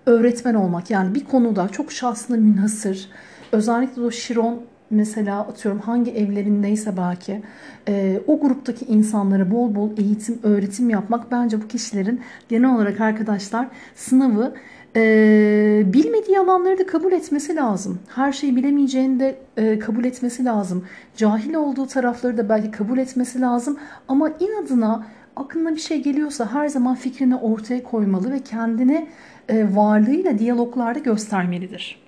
[0.05, 0.89] öğretmen olmak.
[0.89, 3.09] Yani bir konuda çok şahsına münhasır.
[3.51, 4.61] Özellikle o Şiron
[4.91, 7.41] mesela atıyorum hangi evlerindeyse belki
[7.87, 13.67] e, o gruptaki insanlara bol bol eğitim, öğretim yapmak bence bu kişilerin genel olarak arkadaşlar
[13.95, 14.53] sınavı
[14.95, 17.99] e, bilmediği alanları da kabul etmesi lazım.
[18.15, 20.85] Her şeyi bilemeyeceğini de e, kabul etmesi lazım.
[21.17, 23.77] Cahil olduğu tarafları da belki kabul etmesi lazım.
[24.07, 29.07] Ama inadına aklına bir şey geliyorsa her zaman fikrini ortaya koymalı ve kendini
[29.49, 32.00] e, varlığıyla diyaloglarda göstermelidir.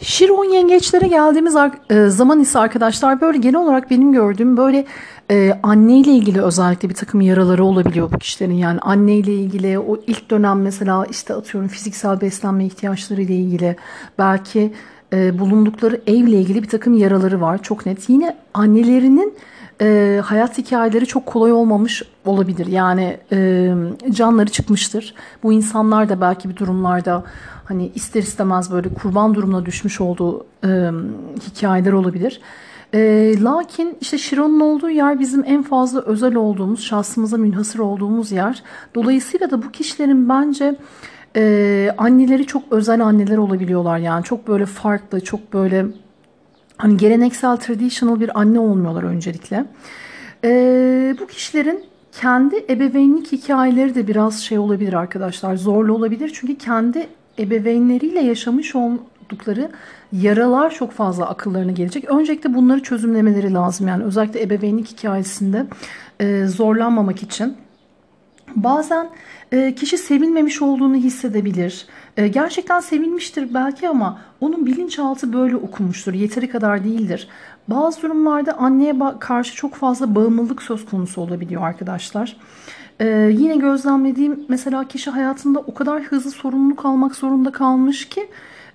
[0.00, 1.56] Şiron yengeçlere geldiğimiz
[1.90, 4.86] e, zaman ise arkadaşlar böyle genel olarak benim gördüğüm böyle
[5.30, 8.54] e, anne ile ilgili özellikle bir takım yaraları olabiliyor bu kişilerin.
[8.54, 13.76] Yani anne ile ilgili o ilk dönem mesela işte atıyorum fiziksel beslenme ihtiyaçları ile ilgili
[14.18, 14.72] belki
[15.12, 18.08] e, bulundukları evle ilgili bir takım yaraları var çok net.
[18.08, 19.34] Yine annelerinin
[19.80, 22.66] e, hayat hikayeleri çok kolay olmamış olabilir.
[22.66, 23.16] Yani
[24.10, 25.14] canları çıkmıştır.
[25.42, 27.24] Bu insanlar da belki bir durumlarda
[27.64, 30.90] hani ister istemez böyle kurban durumuna düşmüş olduğu e,
[31.40, 32.40] hikayeler olabilir.
[32.94, 38.62] E, lakin işte Şiron'un olduğu yer bizim en fazla özel olduğumuz, şahsımıza münhasır olduğumuz yer.
[38.94, 40.76] Dolayısıyla da bu kişilerin bence
[41.36, 43.98] e, anneleri çok özel anneler olabiliyorlar.
[43.98, 45.86] Yani çok böyle farklı, çok böyle
[46.76, 49.64] hani geleneksel, traditional bir anne olmuyorlar öncelikle.
[50.44, 55.56] Ee, bu kişilerin kendi ebeveynlik hikayeleri de biraz şey olabilir arkadaşlar.
[55.56, 56.30] Zorlu olabilir.
[56.34, 57.06] Çünkü kendi
[57.38, 59.70] ebeveynleriyle yaşamış oldukları
[60.12, 62.04] yaralar çok fazla akıllarına gelecek.
[62.04, 63.88] Öncelikle bunları çözümlemeleri lazım.
[63.88, 65.66] Yani özellikle ebeveynlik hikayesinde
[66.20, 67.56] e, zorlanmamak için.
[68.56, 69.10] Bazen
[69.52, 71.86] e, kişi sevilmemiş olduğunu hissedebilir.
[72.16, 76.14] E, gerçekten sevilmiştir belki ama onun bilinçaltı böyle okumuştur.
[76.14, 77.28] Yeteri kadar değildir.
[77.68, 82.36] Bazı durumlarda anneye karşı çok fazla bağımlılık söz konusu olabiliyor arkadaşlar.
[83.00, 88.28] Ee, yine gözlemlediğim mesela kişi hayatında o kadar hızlı sorumluluk almak zorunda kalmış ki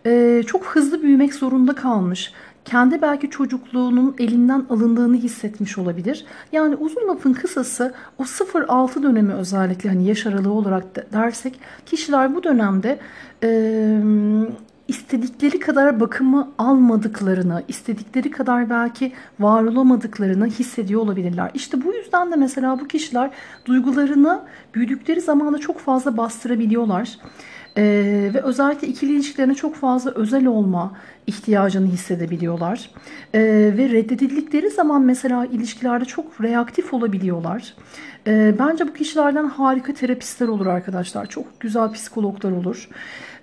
[0.06, 2.34] e, çok hızlı büyümek zorunda kalmış.
[2.66, 6.26] Kendi belki çocukluğunun elinden alındığını hissetmiş olabilir.
[6.52, 12.44] Yani uzun lafın kısası o 0-6 dönemi özellikle hani yaş aralığı olarak dersek kişiler bu
[12.44, 13.00] dönemde
[13.44, 13.50] e,
[14.90, 21.52] istedikleri kadar bakımı almadıklarını, istedikleri kadar belki var olamadıklarını hissediyor olabilirler.
[21.54, 23.32] İşte bu yüzden de mesela bu kişiler
[23.66, 24.42] duygularını
[24.76, 27.18] büyüdükleri zamanda çok fazla bastırabiliyorlar.
[27.78, 32.92] Ee, ve özellikle ikili ilişkilerine çok fazla özel olma ihtiyacını hissedebiliyorlar.
[33.34, 33.40] Ee,
[33.78, 37.74] ve reddedildikleri zaman mesela ilişkilerde çok reaktif olabiliyorlar.
[38.28, 41.26] Ee, bence bu kişilerden harika terapistler olur arkadaşlar.
[41.26, 42.90] Çok güzel psikologlar olur.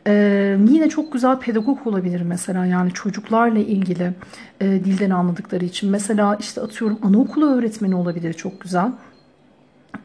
[0.07, 4.12] Ee, yine çok güzel pedagog olabilir mesela yani çocuklarla ilgili
[4.61, 5.90] e, dilden anladıkları için.
[5.90, 8.92] Mesela işte atıyorum anaokulu öğretmeni olabilir çok güzel.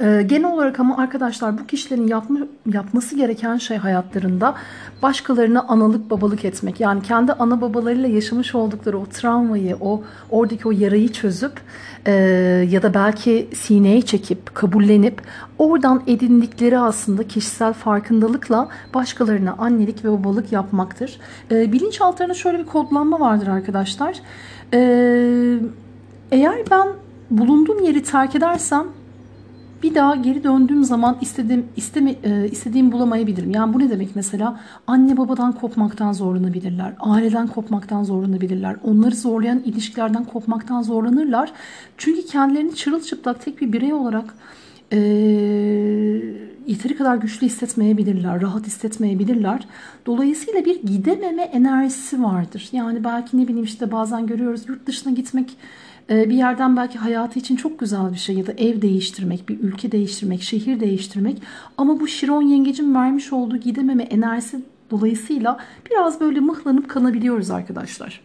[0.01, 2.39] Ee, genel olarak ama arkadaşlar bu kişilerin yapma,
[2.73, 4.55] yapması gereken şey hayatlarında
[5.01, 6.79] başkalarına analık babalık etmek.
[6.79, 11.61] Yani kendi ana babalarıyla yaşamış oldukları o travmayı, o oradaki o yarayı çözüp
[12.05, 12.11] e,
[12.69, 15.21] ya da belki sineye çekip, kabullenip
[15.57, 21.19] oradan edindikleri aslında kişisel farkındalıkla başkalarına annelik ve babalık yapmaktır.
[21.51, 24.15] E, bilinçaltlarında şöyle bir kodlanma vardır arkadaşlar.
[24.73, 24.79] E,
[26.31, 26.87] eğer ben
[27.31, 28.87] bulunduğum yeri terk edersem
[29.83, 33.51] bir daha geri döndüğüm zaman istediğim isteme, e, istediğim bulamayabilirim.
[33.51, 34.59] Yani bu ne demek mesela?
[34.87, 36.93] Anne babadan kopmaktan zorlanabilirler.
[36.99, 38.75] Aileden kopmaktan zorlanabilirler.
[38.83, 41.51] Onları zorlayan ilişkilerden kopmaktan zorlanırlar.
[41.97, 44.35] Çünkü kendilerini çırılçıplak tek bir birey olarak
[44.91, 44.97] e,
[46.67, 49.67] yeteri kadar güçlü hissetmeyebilirler, rahat hissetmeyebilirler.
[50.05, 52.69] Dolayısıyla bir gidememe enerjisi vardır.
[52.71, 55.57] Yani belki ne bileyim işte bazen görüyoruz yurt dışına gitmek
[56.09, 59.91] bir yerden belki hayatı için çok güzel bir şey ya da ev değiştirmek, bir ülke
[59.91, 61.41] değiştirmek, şehir değiştirmek.
[61.77, 65.57] Ama bu Şiron yengecin vermiş olduğu gidememe enerjisi dolayısıyla
[65.91, 68.21] biraz böyle mıhlanıp kanabiliyoruz arkadaşlar.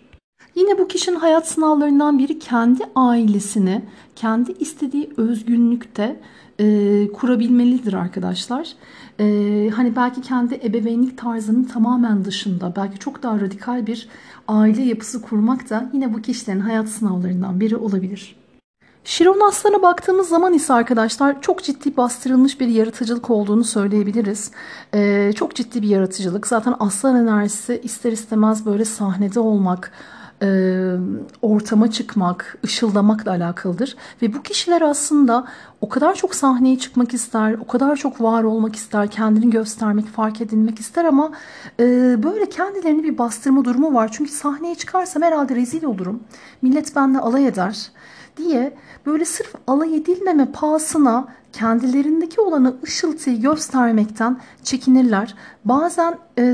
[0.55, 3.83] Yine bu kişinin hayat sınavlarından biri kendi ailesini
[4.17, 6.21] kendi istediği özgünlükte
[6.61, 8.73] e, kurabilmelidir arkadaşlar.
[9.21, 14.09] E, hani belki kendi ebeveynlik tarzının tamamen dışında belki çok daha radikal bir
[14.49, 18.37] aile yapısı kurmak da yine bu kişilerin hayat sınavlarından biri olabilir.
[19.05, 24.51] Şiron Aslan'a baktığımız zaman ise arkadaşlar çok ciddi bastırılmış bir yaratıcılık olduğunu söyleyebiliriz.
[24.95, 26.47] Ee, çok ciddi bir yaratıcılık.
[26.47, 29.93] Zaten aslan enerjisi ister istemez böyle sahnede olmak,
[30.43, 30.49] e,
[31.43, 33.97] ortama çıkmak, ışıldamakla alakalıdır.
[34.23, 35.47] Ve bu kişiler aslında
[35.81, 40.41] o kadar çok sahneye çıkmak ister, o kadar çok var olmak ister, kendini göstermek, fark
[40.41, 41.33] edilmek ister ama
[41.81, 41.85] e,
[42.23, 44.09] böyle kendilerini bir bastırma durumu var.
[44.13, 46.21] Çünkü sahneye çıkarsam herhalde rezil olurum.
[46.63, 47.91] Millet benimle alay eder
[48.37, 48.75] diye
[49.07, 51.29] böyle sırf alay edilmeme pahasına
[51.59, 55.35] kendilerindeki olanı ışıltıyı göstermekten çekinirler.
[55.65, 56.45] Bazen e,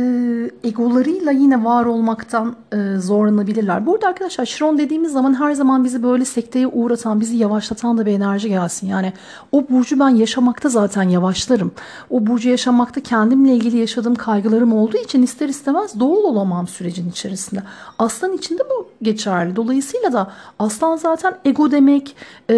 [0.64, 3.86] egolarıyla yine var olmaktan e, zorlanabilirler.
[3.86, 8.12] Burada arkadaşlar Şiron dediğimiz zaman her zaman bizi böyle sekteye uğratan, bizi yavaşlatan da bir
[8.12, 8.86] enerji gelsin.
[8.86, 9.12] Yani
[9.53, 11.72] o burcu ben yaşamakta zaten yavaşlarım.
[12.11, 17.62] O burcu yaşamakta kendimle ilgili yaşadığım kaygılarım olduğu için ister istemez doğal olamam sürecin içerisinde.
[17.98, 19.57] Aslan içinde bu geçerli.
[19.57, 22.16] Dolayısıyla da aslan zaten ego demek,
[22.50, 22.55] e,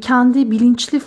[0.00, 0.98] kendi bilinçli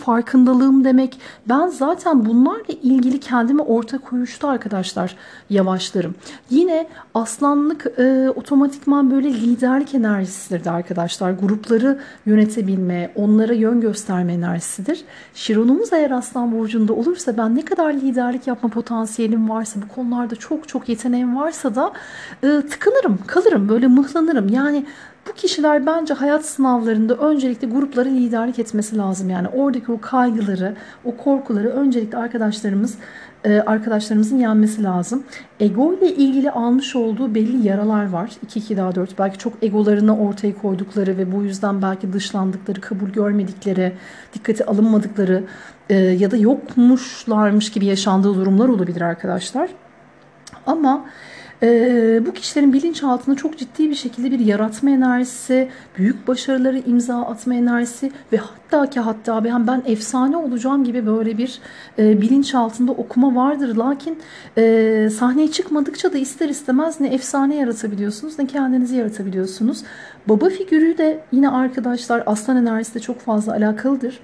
[0.48, 1.20] farkındalığım demek.
[1.50, 5.16] Ben zaten bunlarla ilgili kendimi orta koyuşta arkadaşlar
[5.50, 6.16] yavaşlarım.
[6.50, 11.32] Yine aslanlık e, otomatikman böyle liderlik enerjisidir de arkadaşlar.
[11.32, 15.06] Grupları yönetebilme, onlara yön gösterme enerjisidir.
[15.34, 20.68] Şironumuz eğer aslan burcunda olursa ben ne kadar liderlik yapma potansiyelim varsa, bu konularda çok
[20.68, 21.94] çok yeteneğim varsa da
[22.44, 24.50] e, tıkınırım, kalırım, böyle mıhlanırım.
[24.50, 24.86] Yani
[25.28, 29.30] bu kişiler bence hayat sınavlarında öncelikle grupları liderlik etmesi lazım.
[29.30, 30.76] Yani oradaki o kaygıları,
[31.06, 32.98] o korkuları öncelikle arkadaşlarımız
[33.44, 35.24] e, arkadaşlarımızın yenmesi lazım.
[35.60, 38.32] Ego ile ilgili almış olduğu belli yaralar var.
[38.44, 43.10] 2 2 daha 4 belki çok egolarını ortaya koydukları ve bu yüzden belki dışlandıkları, kabul
[43.10, 43.94] görmedikleri,
[44.34, 45.44] dikkate alınmadıkları
[45.90, 49.70] e, ya da yokmuşlarmış gibi yaşandığı durumlar olabilir arkadaşlar.
[50.66, 51.06] Ama
[51.64, 57.54] Ee, bu kişilerin bilinçaltında çok ciddi bir şekilde bir yaratma enerjisi, büyük başarıları imza atma
[57.54, 61.60] enerjisi ve hatta ki hatta ben, ben efsane olacağım gibi böyle bir
[62.00, 63.76] e, bilinçaltında okuma vardır.
[63.76, 64.20] Lakin
[64.58, 69.84] e, sahneye çıkmadıkça da ister istemez ne efsane yaratabiliyorsunuz ne kendinizi yaratabiliyorsunuz.
[70.30, 74.20] Baba figürü de yine arkadaşlar aslan enerjisi de çok fazla alakalıdır.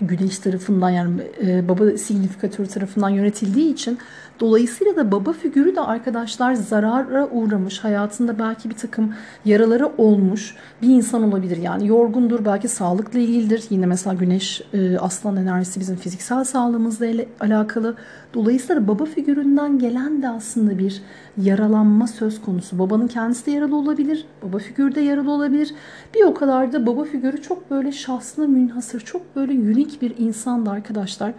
[0.00, 3.98] Güneş tarafından yani e, baba signifikatörü tarafından yönetildiği için
[4.40, 9.14] dolayısıyla da baba figürü de arkadaşlar zarara uğramış hayatında belki bir takım
[9.44, 11.56] yaraları olmuş bir insan olabilir.
[11.56, 13.64] Yani yorgundur belki sağlıkla ilgilidir.
[13.70, 17.96] Yine mesela güneş e, aslan enerjisi bizim fiziksel sağlığımızla ile alakalı.
[18.34, 21.02] Dolayısıyla baba figüründen gelen de aslında bir
[21.36, 22.78] yaralanma söz konusu.
[22.78, 25.74] Babanın kendisi de yaralı olabilir baba figürü de yaralı olabilir.
[26.14, 30.66] Bir o kadar da baba figürü çok böyle şahsına münhasır çok böyle unik bir insan
[30.66, 31.32] da arkadaşlar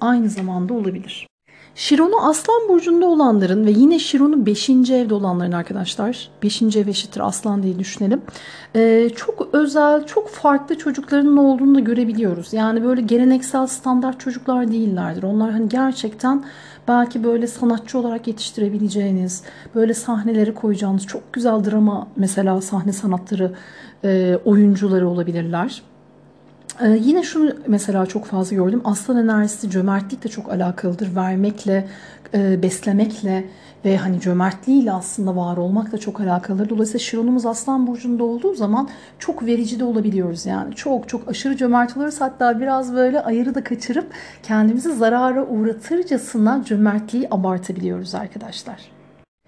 [0.00, 1.29] aynı zamanda olabilir.
[1.74, 4.70] Şiron'u Aslan Burcu'nda olanların ve yine Şiron'u 5.
[4.70, 6.62] evde olanların arkadaşlar 5.
[6.62, 8.22] ev eşittir Aslan diye düşünelim.
[8.76, 12.52] Ee, çok özel, çok farklı çocuklarının olduğunu da görebiliyoruz.
[12.52, 15.22] Yani böyle geleneksel standart çocuklar değillerdir.
[15.22, 16.44] Onlar hani gerçekten
[16.88, 19.42] belki böyle sanatçı olarak yetiştirebileceğiniz,
[19.74, 23.52] böyle sahneleri koyacağınız çok güzel drama mesela sahne sanatları
[24.04, 25.82] e, oyuncuları olabilirler.
[26.82, 28.80] Ee, yine şunu mesela çok fazla gördüm.
[28.84, 31.16] Aslan enerjisi cömertlikle çok alakalıdır.
[31.16, 31.88] Vermekle,
[32.34, 33.44] e, beslemekle
[33.84, 36.68] ve hani cömertliğiyle aslında var olmakla çok alakalıdır.
[36.68, 40.74] Dolayısıyla Şiron'umuz Aslan Burcu'nda olduğu zaman çok verici de olabiliyoruz yani.
[40.74, 42.20] Çok çok aşırı cömert oluruz.
[42.20, 44.06] Hatta biraz böyle ayırı da kaçırıp
[44.42, 48.99] kendimizi zarara uğratırcasına cömertliği abartabiliyoruz arkadaşlar.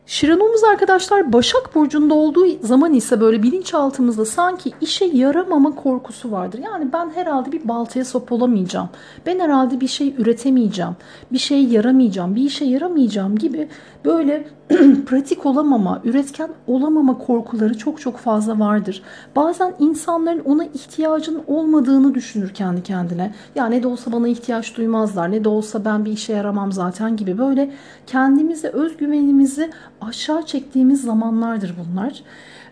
[0.07, 6.59] Şiranumuz arkadaşlar Başak Burcu'nda olduğu zaman ise böyle bilinçaltımızda sanki işe yaramama korkusu vardır.
[6.65, 8.89] Yani ben herhalde bir baltaya sop olamayacağım.
[9.27, 10.97] Ben herhalde bir şey üretemeyeceğim.
[11.33, 12.35] Bir şey yaramayacağım.
[12.35, 13.69] Bir işe yaramayacağım gibi
[14.05, 14.45] böyle
[15.07, 19.03] pratik olamama, üretken olamama korkuları çok çok fazla vardır.
[19.37, 23.35] Bazen insanların ona ihtiyacın olmadığını düşünür kendi kendine.
[23.55, 27.17] Ya ne de olsa bana ihtiyaç duymazlar, ne de olsa ben bir işe yaramam zaten
[27.17, 27.71] gibi böyle
[28.07, 32.23] kendimizi, özgüvenimizi aşağı çektiğimiz zamanlardır bunlar.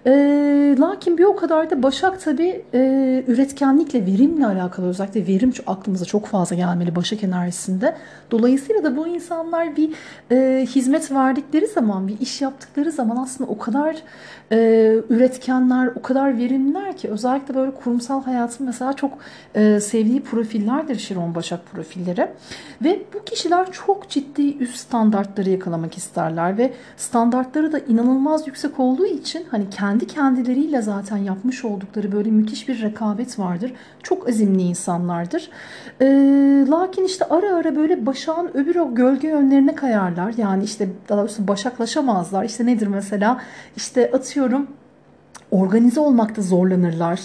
[0.07, 6.05] E, lakin bir o kadar da Başak tabii e, üretkenlikle, verimle alakalı özellikle verim aklımıza
[6.05, 7.97] çok fazla gelmeli Başak enerjisinde.
[8.31, 9.91] Dolayısıyla da bu insanlar bir
[10.31, 13.97] e, hizmet verdikleri zaman, bir iş yaptıkları zaman aslında o kadar
[14.53, 14.57] e,
[15.11, 19.13] üretkenler, o kadar verimliler ki özellikle böyle kurumsal hayatın mesela çok
[19.55, 22.29] e, sevdiği profillerdir Şiron Başak profilleri.
[22.85, 29.07] Ve bu kişiler çok ciddi üst standartları yakalamak isterler ve standartları da inanılmaz yüksek olduğu
[29.07, 33.73] için hani kendi kendileriyle zaten yapmış oldukları böyle müthiş bir rekabet vardır.
[34.03, 35.51] Çok azimli insanlardır.
[36.01, 36.07] E,
[36.69, 40.35] lakin işte ara ara böyle başağın öbür o gölge yönlerine kayarlar.
[40.37, 42.45] Yani işte daha doğrusu başaklaşamazlar.
[42.45, 43.41] İşte nedir mesela?
[43.77, 44.11] İşte
[44.41, 44.67] atıyorum
[45.51, 47.21] organize olmakta zorlanırlar.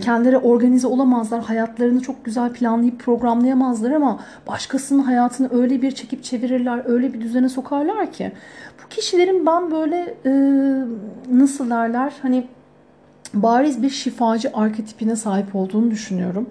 [0.00, 1.42] Kendileri organize olamazlar.
[1.42, 7.48] Hayatlarını çok güzel planlayıp programlayamazlar ama başkasının hayatını öyle bir çekip çevirirler, öyle bir düzene
[7.48, 8.32] sokarlar ki.
[8.84, 10.14] Bu kişilerin ben böyle
[11.32, 12.46] nasıl derler hani
[13.34, 16.50] bariz bir şifacı arketipine sahip olduğunu düşünüyorum.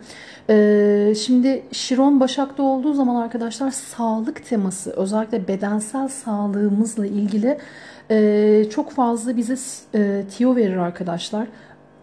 [0.49, 7.57] Ee, şimdi Şiron Başak'ta olduğu zaman arkadaşlar sağlık teması özellikle bedensel sağlığımızla ilgili
[8.11, 9.55] e, çok fazla bize
[9.95, 11.47] e, tiyo verir arkadaşlar.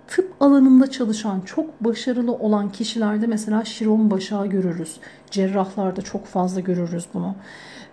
[0.09, 4.97] Tıp alanında çalışan, çok başarılı olan kişilerde mesela Şiron Başak'ı görürüz.
[5.31, 7.35] Cerrahlarda çok fazla görürüz bunu.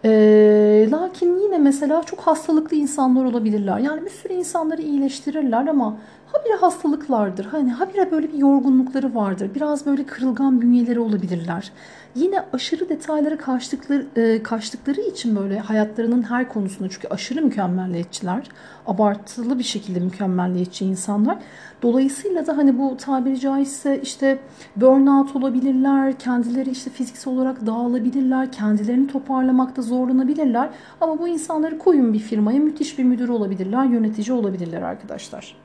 [0.06, 3.80] E, lakin yine mesela çok hastalıklı insanlar olabilirler.
[3.80, 5.98] Yani bir sürü insanları iyileştirirler ama
[6.34, 7.46] habire hastalıklardır.
[7.46, 9.50] Hani habire böyle bir yorgunlukları vardır.
[9.56, 11.72] Biraz böyle kırılgan bünyeleri olabilirler.
[12.16, 18.48] Yine aşırı detaylara kaçtıkları, e, kaçtıkları için böyle hayatlarının her konusunda çünkü aşırı mükemmelliyetçiler,
[18.88, 21.38] abartılı bir şekilde mükemmelliyetçi insanlar.
[21.82, 24.40] Dolayısıyla da hani bu tabiri caizse işte
[24.76, 30.70] burnout olabilirler, kendileri işte fiziksel olarak dağılabilirler, kendilerini toparlamakta zorlanabilirler.
[31.02, 35.64] Ama bu insanları koyun bir firmaya müthiş bir müdür olabilirler, yönetici olabilirler arkadaşlar.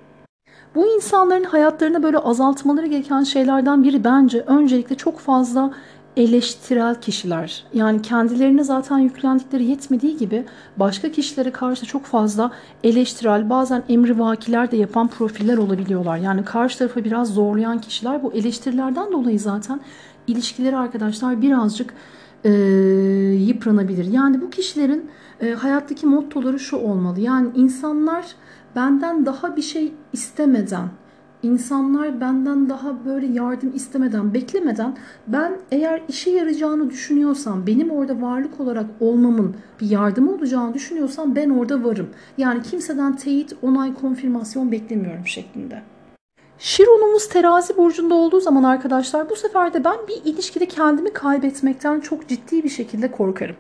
[0.75, 5.71] Bu insanların hayatlarına böyle azaltmaları gereken şeylerden biri bence öncelikle çok fazla
[6.17, 7.65] eleştirel kişiler.
[7.75, 10.45] Yani kendilerine zaten yüklendikleri yetmediği gibi
[10.77, 12.51] başka kişilere karşı çok fazla
[12.85, 16.17] eleştirel bazen emrivakiler de yapan profiller olabiliyorlar.
[16.17, 19.81] Yani karşı tarafı biraz zorlayan kişiler bu eleştirilerden dolayı zaten
[20.27, 21.95] ilişkileri arkadaşlar birazcık
[22.45, 22.51] e,
[23.39, 24.05] yıpranabilir.
[24.05, 25.11] Yani bu kişilerin
[25.41, 27.21] e, hayattaki mottoları şu olmalı.
[27.21, 28.27] Yani insanlar
[28.77, 30.89] benden daha bir şey istemeden
[31.43, 34.97] insanlar benden daha böyle yardım istemeden, beklemeden
[35.27, 41.51] ben eğer işe yarayacağını düşünüyorsam, benim orada varlık olarak olmamın bir yardımı olacağını düşünüyorsam ben
[41.51, 42.09] orada varım.
[42.39, 45.83] Yani kimseden teyit, onay, konfirmasyon beklemiyorum şeklinde.
[46.59, 52.29] Şironumuz terazi burcunda olduğu zaman arkadaşlar bu sefer de ben bir ilişkide kendimi kaybetmekten çok
[52.29, 53.57] ciddi bir şekilde korkarım.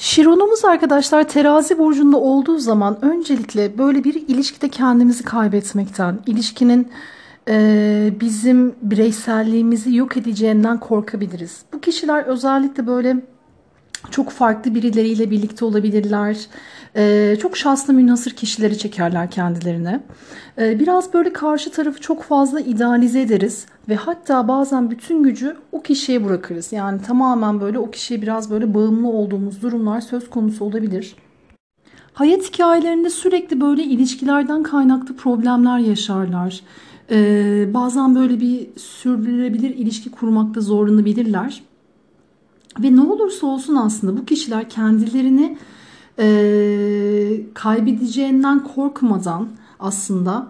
[0.00, 6.88] Şironumuz arkadaşlar terazi burcunda olduğu zaman öncelikle böyle bir ilişkide kendimizi kaybetmekten, ilişkinin
[7.48, 11.62] e, bizim bireyselliğimizi yok edeceğinden korkabiliriz.
[11.72, 13.16] Bu kişiler özellikle böyle
[14.10, 16.36] çok farklı birileriyle birlikte olabilirler.
[16.96, 20.00] Ee, çok şanslı münhasır kişileri çekerler kendilerine.
[20.58, 25.82] Ee, biraz böyle karşı tarafı çok fazla idealize ederiz ve hatta bazen bütün gücü o
[25.82, 26.72] kişiye bırakırız.
[26.72, 31.16] Yani tamamen böyle o kişiye biraz böyle bağımlı olduğumuz durumlar söz konusu olabilir.
[32.12, 36.60] Hayat hikayelerinde sürekli böyle ilişkilerden kaynaklı problemler yaşarlar.
[37.10, 41.62] Ee, bazen böyle bir sürdürülebilir ilişki kurmakta zorlanabilirler.
[42.78, 45.58] Ve ne olursa olsun aslında bu kişiler kendilerini
[46.18, 49.48] e, kaybedeceğinden korkmadan
[49.80, 50.48] aslında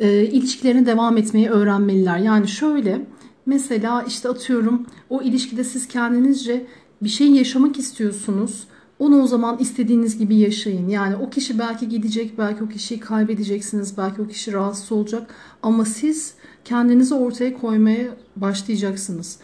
[0.00, 2.18] e, ilişkilerine devam etmeyi öğrenmeliler.
[2.18, 3.06] Yani şöyle
[3.46, 6.66] mesela işte atıyorum o ilişkide siz kendinizce
[7.02, 8.64] bir şey yaşamak istiyorsunuz.
[8.98, 10.88] Onu o zaman istediğiniz gibi yaşayın.
[10.88, 15.34] Yani o kişi belki gidecek, belki o kişiyi kaybedeceksiniz, belki o kişi rahatsız olacak.
[15.62, 19.38] Ama siz kendinizi ortaya koymaya başlayacaksınız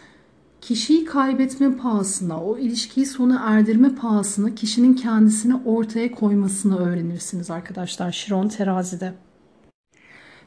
[0.61, 8.47] kişiyi kaybetme pahasına, o ilişkiyi sona erdirme pahasına kişinin kendisini ortaya koymasını öğrenirsiniz arkadaşlar Şiron
[8.47, 9.13] terazide.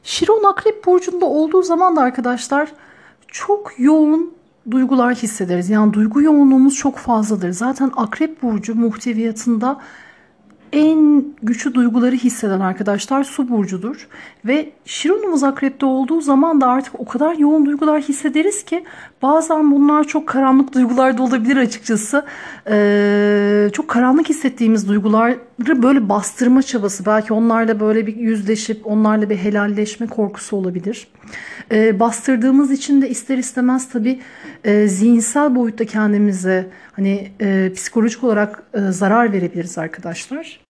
[0.03, 2.73] Şiron akrep burcunda olduğu zaman da arkadaşlar
[3.27, 4.33] çok yoğun
[4.71, 5.69] duygular hissederiz.
[5.69, 7.51] Yani duygu yoğunluğumuz çok fazladır.
[7.51, 9.81] Zaten akrep burcu muhteviyatında
[10.73, 14.07] en güçlü duyguları hisseden arkadaşlar su burcudur.
[14.45, 18.83] Ve Şironumuz akrepte olduğu zaman da artık o kadar yoğun duygular hissederiz ki
[19.21, 22.25] bazen bunlar çok karanlık duygular da olabilir açıkçası.
[22.69, 29.37] Ee, çok karanlık hissettiğimiz duyguları böyle bastırma çabası belki onlarla böyle bir yüzleşip onlarla bir
[29.37, 31.07] helalleşme korkusu olabilir.
[31.71, 34.19] Ee, bastırdığımız için de ister istemez tabii
[34.63, 40.62] e, zihinsel boyutta kendimize hani e, psikolojik olarak e, zarar verebiliriz arkadaşlar.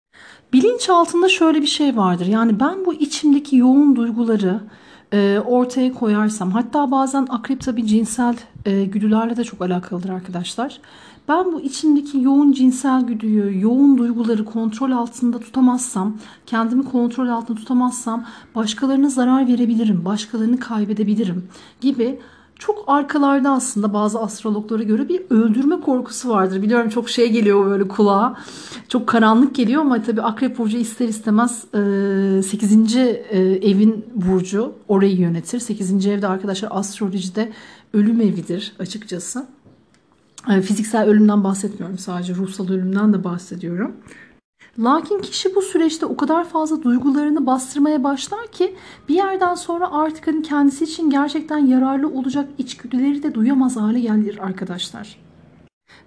[0.54, 2.26] Bilinç altında şöyle bir şey vardır.
[2.26, 4.60] Yani ben bu içimdeki yoğun duyguları
[5.14, 8.36] e, ortaya koyarsam hatta bazen akrep tabii cinsel
[8.66, 10.80] e, güdülerle de çok alakalıdır arkadaşlar.
[11.28, 18.26] Ben bu içimdeki yoğun cinsel güdüyü, yoğun duyguları kontrol altında tutamazsam, kendimi kontrol altında tutamazsam
[18.56, 21.48] başkalarına zarar verebilirim, başkalarını kaybedebilirim
[21.82, 22.20] gibi
[22.62, 26.62] çok arkalarda aslında bazı astrologlara göre bir öldürme korkusu vardır.
[26.62, 28.38] Biliyorum çok şey geliyor böyle kulağa.
[28.88, 31.66] Çok karanlık geliyor ama tabii Akrep Burcu ister istemez
[32.46, 32.96] 8.
[32.96, 35.60] E, evin burcu orayı yönetir.
[35.60, 36.08] 8.
[36.08, 37.52] evde arkadaşlar astrolojide
[37.94, 39.46] ölüm evidir açıkçası.
[40.62, 43.92] Fiziksel ölümden bahsetmiyorum sadece ruhsal ölümden de bahsediyorum.
[44.82, 48.76] Lakin kişi bu süreçte o kadar fazla duygularını bastırmaya başlar ki
[49.10, 54.38] bir yerden sonra artık hani kendisi için gerçekten yararlı olacak içgüdüleri de duyamaz hale gelir
[54.38, 55.18] arkadaşlar.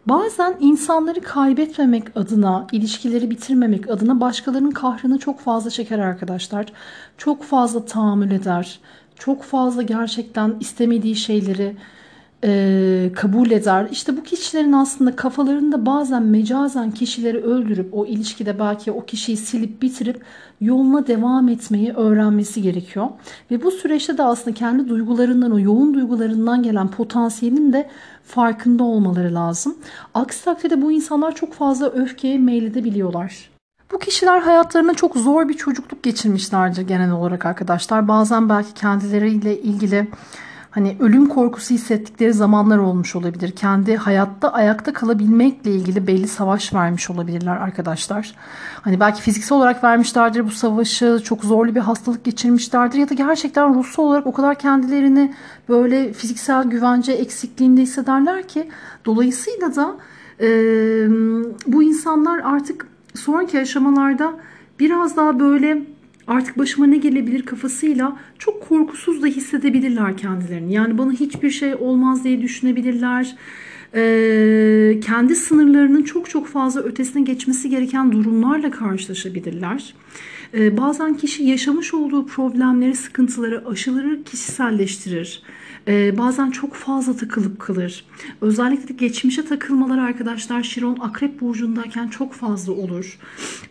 [0.07, 6.66] Bazen insanları kaybetmemek adına, ilişkileri bitirmemek adına başkalarının kahrını çok fazla çeker arkadaşlar.
[7.18, 8.81] Çok fazla tahammül eder.
[9.18, 11.77] Çok fazla gerçekten istemediği şeyleri
[12.45, 13.89] e, kabul eder.
[13.91, 19.83] İşte bu kişilerin aslında kafalarında bazen mecazen kişileri öldürüp o ilişkide belki o kişiyi silip
[19.83, 20.23] bitirip
[20.61, 23.09] yoluna devam etmeyi öğrenmesi gerekiyor.
[23.51, 27.89] Ve bu süreçte de aslında kendi duygularından o yoğun duygularından gelen potansiyelin de
[28.25, 29.77] farkında olmaları lazım.
[30.15, 33.51] Aksi takdirde bu insanlar çok fazla öfkeye meyledebiliyorlar.
[33.93, 38.09] Bu kişiler hayatlarına çok zor bir çocukluk geçirmişlerdir genel olarak arkadaşlar.
[38.09, 40.09] Bazen belki kendileriyle ilgili
[40.75, 43.51] hani ölüm korkusu hissettikleri zamanlar olmuş olabilir.
[43.51, 48.35] Kendi hayatta ayakta kalabilmekle ilgili belli savaş vermiş olabilirler arkadaşlar.
[48.83, 53.75] Hani belki fiziksel olarak vermişlerdir bu savaşı, çok zorlu bir hastalık geçirmişlerdir ya da gerçekten
[53.75, 55.35] ruhsal olarak o kadar kendilerini
[55.68, 58.68] böyle fiziksel güvence eksikliğinde hissederler ki
[59.05, 59.97] dolayısıyla da
[60.41, 60.49] e,
[61.66, 64.35] bu insanlar artık sonraki aşamalarda
[64.81, 65.94] biraz daha böyle
[66.27, 70.72] artık başıma ne gelebilir kafasıyla çok korkusuz da hissedebilirler kendilerini.
[70.72, 73.37] Yani bana hiçbir şey olmaz diye düşünebilirler.
[73.97, 79.95] Ee, kendi sınırlarının çok çok fazla ötesine geçmesi gereken durumlarla karşılaşabilirler.
[80.55, 85.43] Ee, bazen kişi yaşamış olduğu problemleri, sıkıntıları aşıları kişiselleştirir.
[85.89, 88.05] Ee, bazen çok fazla takılıp kalır.
[88.41, 93.18] Özellikle de geçmişe takılmalar arkadaşlar Şiron Akrep Burcu'ndayken çok fazla olur.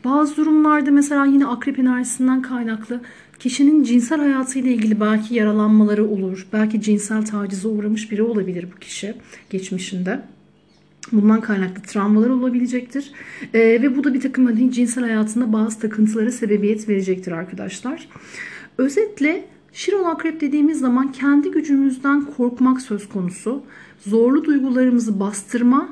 [0.06, 3.02] Bazı durumlarda mesela yine Akrep enerjisinden kaynaklı
[3.44, 6.48] Kişinin cinsel hayatıyla ilgili belki yaralanmaları olur.
[6.54, 9.14] Belki cinsel tacize uğramış biri olabilir bu kişi
[9.50, 10.22] geçmişinde.
[11.12, 13.12] Bundan kaynaklı travmalar olabilecektir.
[13.54, 18.10] Ee, ve bu da bir takım hani cinsel hayatında bazı takıntılara sebebiyet verecektir arkadaşlar.
[18.78, 23.62] Özetle Şiron akrep dediğimiz zaman kendi gücümüzden korkmak söz konusu.
[24.08, 25.90] Zorlu duygularımızı bastırma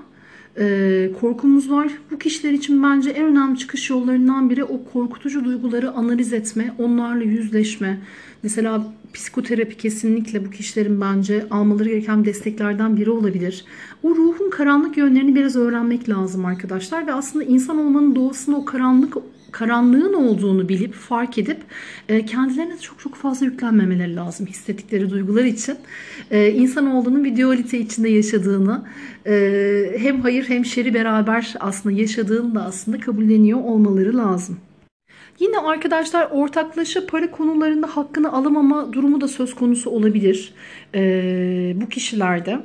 [0.58, 1.92] e, korkumuz var.
[2.12, 7.24] Bu kişiler için bence en önemli çıkış yollarından biri o korkutucu duyguları analiz etme, onlarla
[7.24, 8.02] yüzleşme.
[8.44, 13.66] Mesela psikoterapi kesinlikle bu kişilerin bence almaları gereken desteklerden biri olabilir.
[14.04, 19.18] O ruhun karanlık yönlerini biraz öğrenmek lazım arkadaşlar ve aslında insan olmanın doğasında o karanlık
[19.52, 21.58] karanlığın olduğunu bilip fark edip
[22.10, 25.78] e, kendilerine çok çok fazla yüklenmemeleri lazım hissettikleri duygular için.
[26.32, 28.84] E, insan olduğunu bir dualite içinde yaşadığını
[29.26, 34.58] e, hem hayır hem şeri beraber aslında yaşadığını da aslında kabulleniyor olmaları lazım.
[35.40, 40.54] Yine arkadaşlar ortaklaşa para konularında hakkını alamama durumu da söz konusu olabilir
[40.96, 42.60] e, bu kişilerde.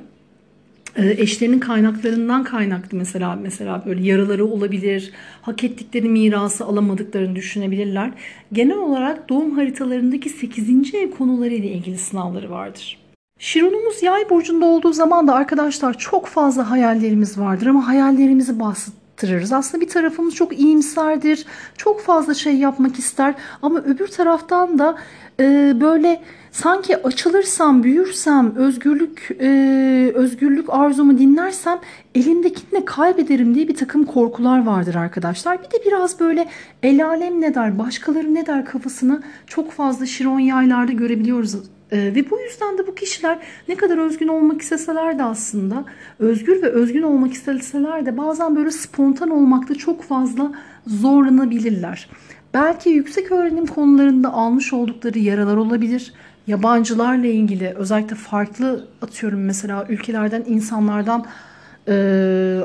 [0.96, 8.10] E, eşlerinin kaynaklarından kaynaklı mesela mesela böyle yaraları olabilir, hak ettikleri mirası alamadıklarını düşünebilirler.
[8.52, 10.94] Genel olarak doğum haritalarındaki 8.
[10.94, 12.98] ev konuları ile ilgili sınavları vardır.
[13.38, 19.52] Şironumuz yay burcunda olduğu zaman da arkadaşlar çok fazla hayallerimiz vardır ama hayallerimizi bastırırız.
[19.52, 24.96] Aslında bir tarafımız çok iyimserdir, çok fazla şey yapmak ister ama öbür taraftan da
[25.40, 26.22] e, böyle
[26.52, 31.78] sanki açılırsam, büyürsem, özgürlük e, özgürlük arzumu dinlersem
[32.14, 35.58] elimdekini de kaybederim diye bir takım korkular vardır arkadaşlar.
[35.58, 36.48] Bir de biraz böyle
[36.82, 41.56] el alem ne der, başkaları ne der kafasını çok fazla şiron yaylarda görebiliyoruz
[41.92, 45.84] ee, ve bu yüzden de bu kişiler ne kadar özgün olmak isteseler de aslında
[46.18, 50.52] özgür ve özgün olmak isteseler de bazen böyle spontan olmakta çok fazla
[50.86, 52.08] zorlanabilirler.
[52.56, 56.12] Belki yüksek öğrenim konularında almış oldukları yaralar olabilir.
[56.46, 61.26] Yabancılarla ilgili özellikle farklı atıyorum mesela ülkelerden insanlardan
[61.88, 61.94] e,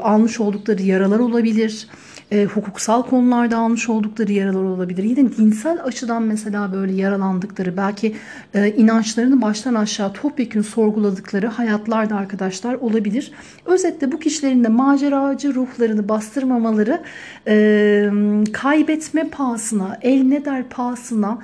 [0.03, 1.87] almış oldukları yaralar olabilir
[2.31, 5.03] e, hukuksal konularda almış oldukları yaralar olabilir.
[5.03, 8.15] Yine dinsel açıdan mesela böyle yaralandıkları, belki
[8.53, 13.31] e, inançlarını baştan aşağı topyekun sorguladıkları hayatlar da arkadaşlar olabilir.
[13.65, 17.01] Özetle bu kişilerin de maceracı ruhlarını bastırmamaları,
[17.47, 18.09] e,
[18.53, 21.39] kaybetme pahasına, el ne der pahasına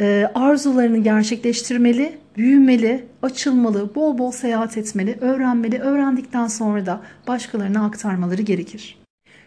[0.00, 8.42] e, arzularını gerçekleştirmeli, büyümeli, açılmalı, bol bol seyahat etmeli, öğrenmeli, öğrendikten sonra da başkalarına aktarmaları
[8.42, 8.97] gerekir.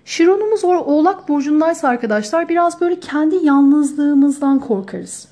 [0.05, 5.27] Şironumuz Oğlak Burcu'ndaysa arkadaşlar biraz böyle kendi yalnızlığımızdan korkarız.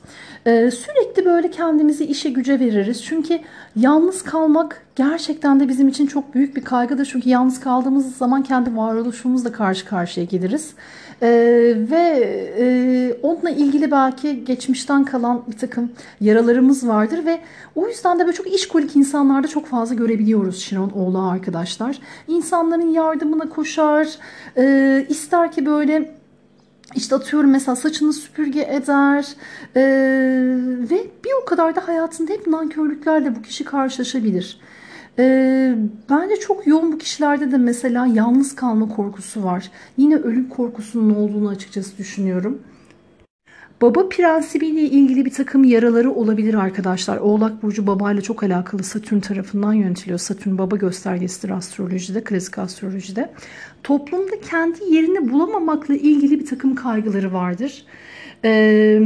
[0.45, 3.03] Ee, sürekli böyle kendimizi işe güce veririz.
[3.03, 3.39] Çünkü
[3.75, 7.05] yalnız kalmak gerçekten de bizim için çok büyük bir kaygıdır.
[7.11, 10.73] Çünkü yalnız kaldığımız zaman kendi varoluşumuzla karşı karşıya geliriz.
[11.21, 12.03] Ee, ve
[12.59, 15.91] e, onunla ilgili belki geçmişten kalan bir takım
[16.21, 17.39] yaralarımız vardır ve
[17.75, 21.99] o yüzden de böyle çok işkolik insanlarda çok fazla görebiliyoruz Şiron Oğlağı arkadaşlar.
[22.27, 24.07] İnsanların yardımına koşar,
[24.57, 26.19] e, ister ki böyle
[26.95, 29.27] işte atıyorum mesela saçını süpürge eder
[29.75, 29.81] ee,
[30.91, 34.59] ve bir o kadar da hayatında hep nankörlüklerle bu kişi karşılaşabilir.
[35.19, 35.75] Ee,
[36.09, 39.71] bence çok yoğun bu kişilerde de mesela yalnız kalma korkusu var.
[39.97, 42.61] Yine ölüm korkusunun olduğunu açıkçası düşünüyorum.
[43.81, 47.17] Baba prensibiyle ilgili bir takım yaraları olabilir arkadaşlar.
[47.17, 50.19] Oğlak Burcu babayla çok alakalı Satürn tarafından yönetiliyor.
[50.19, 53.29] Satürn baba göstergesidir astrolojide, klasik astrolojide.
[53.83, 57.85] Toplumda kendi yerini bulamamakla ilgili bir takım kaygıları vardır.
[58.45, 58.99] Ee,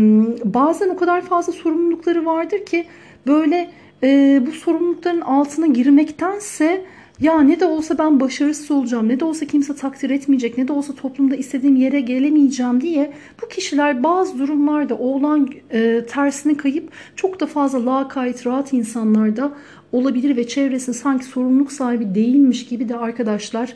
[0.43, 2.86] bazen o kadar fazla sorumlulukları vardır ki
[3.28, 3.72] böyle
[4.04, 6.86] e, bu sorumlulukların altına girmektense
[7.22, 10.74] ya ne de olsa ben başarısız olacağım, ne de olsa kimse takdir etmeyecek, ne de
[10.74, 17.39] olsa toplumda istediğim yere gelemeyeceğim diye bu kişiler bazı durumlarda oğlan e, tersine kayıp çok
[17.39, 19.51] da fazla lakayt, rahat insanlarda
[19.91, 23.76] olabilir ve çevresinde sanki sorumluluk sahibi değilmiş gibi de arkadaşlar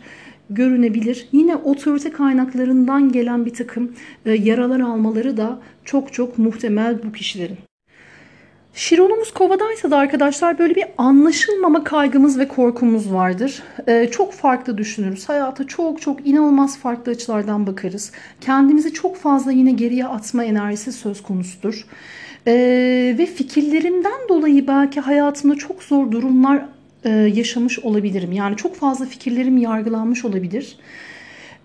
[0.49, 1.28] görünebilir.
[1.32, 3.91] Yine otorite kaynaklarından gelen bir takım
[4.25, 7.66] e, yaralar almaları da çok çok muhtemel bu kişilerin.
[8.78, 13.63] Şironumuz kovadaysa da arkadaşlar böyle bir anlaşılmama kaygımız ve korkumuz vardır.
[13.88, 15.30] Ee, çok farklı düşünürüz.
[15.30, 18.11] Hayata çok çok inanılmaz farklı açılardan bakarız.
[18.41, 21.86] Kendimizi çok fazla yine geriye atma enerjisi söz konusudur.
[22.47, 26.65] Ee, ve fikirlerimden dolayı belki hayatımda çok zor durumlar
[27.03, 28.32] e, yaşamış olabilirim.
[28.32, 30.78] Yani çok fazla fikirlerim yargılanmış olabilir.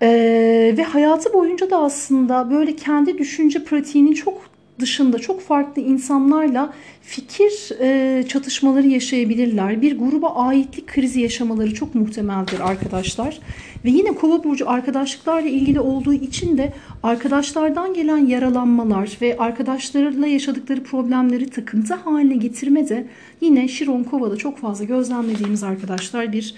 [0.03, 6.73] Ee, ve hayatı boyunca da aslında böyle kendi düşünce pratiğinin çok dışında çok farklı insanlarla
[7.03, 9.83] fikir e, çatışmaları yaşayabilirler.
[9.83, 13.39] Bir gruba aitlik krizi yaşamaları çok muhtemeldir arkadaşlar.
[13.85, 20.83] Ve yine kova burcu arkadaşlıklarla ilgili olduğu için de arkadaşlardan gelen yaralanmalar ve arkadaşlarıyla yaşadıkları
[20.83, 23.07] problemleri takıntı haline getirme de
[23.41, 26.55] yine Şiron Kova'da çok fazla gözlemlediğimiz arkadaşlar bir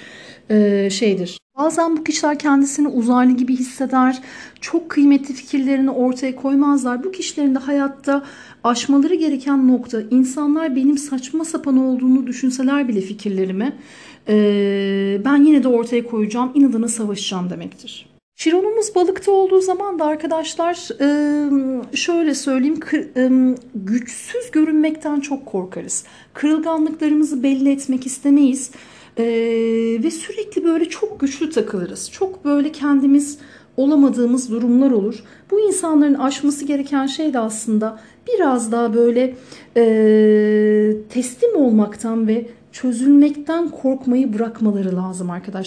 [0.51, 1.39] e, şeydir.
[1.59, 4.23] Bazen bu kişiler kendisini uzaylı gibi hisseder,
[4.61, 7.05] çok kıymetli fikirlerini ortaya koymazlar.
[7.05, 8.25] Bu kişilerin de hayatta
[8.65, 13.73] aşmaları gereken nokta insanlar benim saçma sapan olduğunu düşünseler bile fikirlerimi
[14.29, 14.35] e,
[15.25, 18.07] ben yine de ortaya koyacağım, inadına savaşacağım demektir.
[18.37, 22.81] Şironumuz balıkta olduğu zaman da arkadaşlar e, şöyle söyleyeyim
[23.75, 26.05] güçsüz görünmekten çok korkarız.
[26.33, 28.71] Kırılganlıklarımızı belli etmek istemeyiz.
[29.19, 29.25] Ee,
[30.03, 32.11] ve sürekli böyle çok güçlü takılırız.
[32.11, 33.39] Çok böyle kendimiz
[33.77, 35.23] olamadığımız durumlar olur.
[35.51, 37.99] Bu insanların aşması gereken şey de aslında
[38.29, 39.35] biraz daha böyle
[39.77, 45.63] e, teslim olmaktan ve çözülmekten korkmayı bırakmaları lazım arkadaşlar.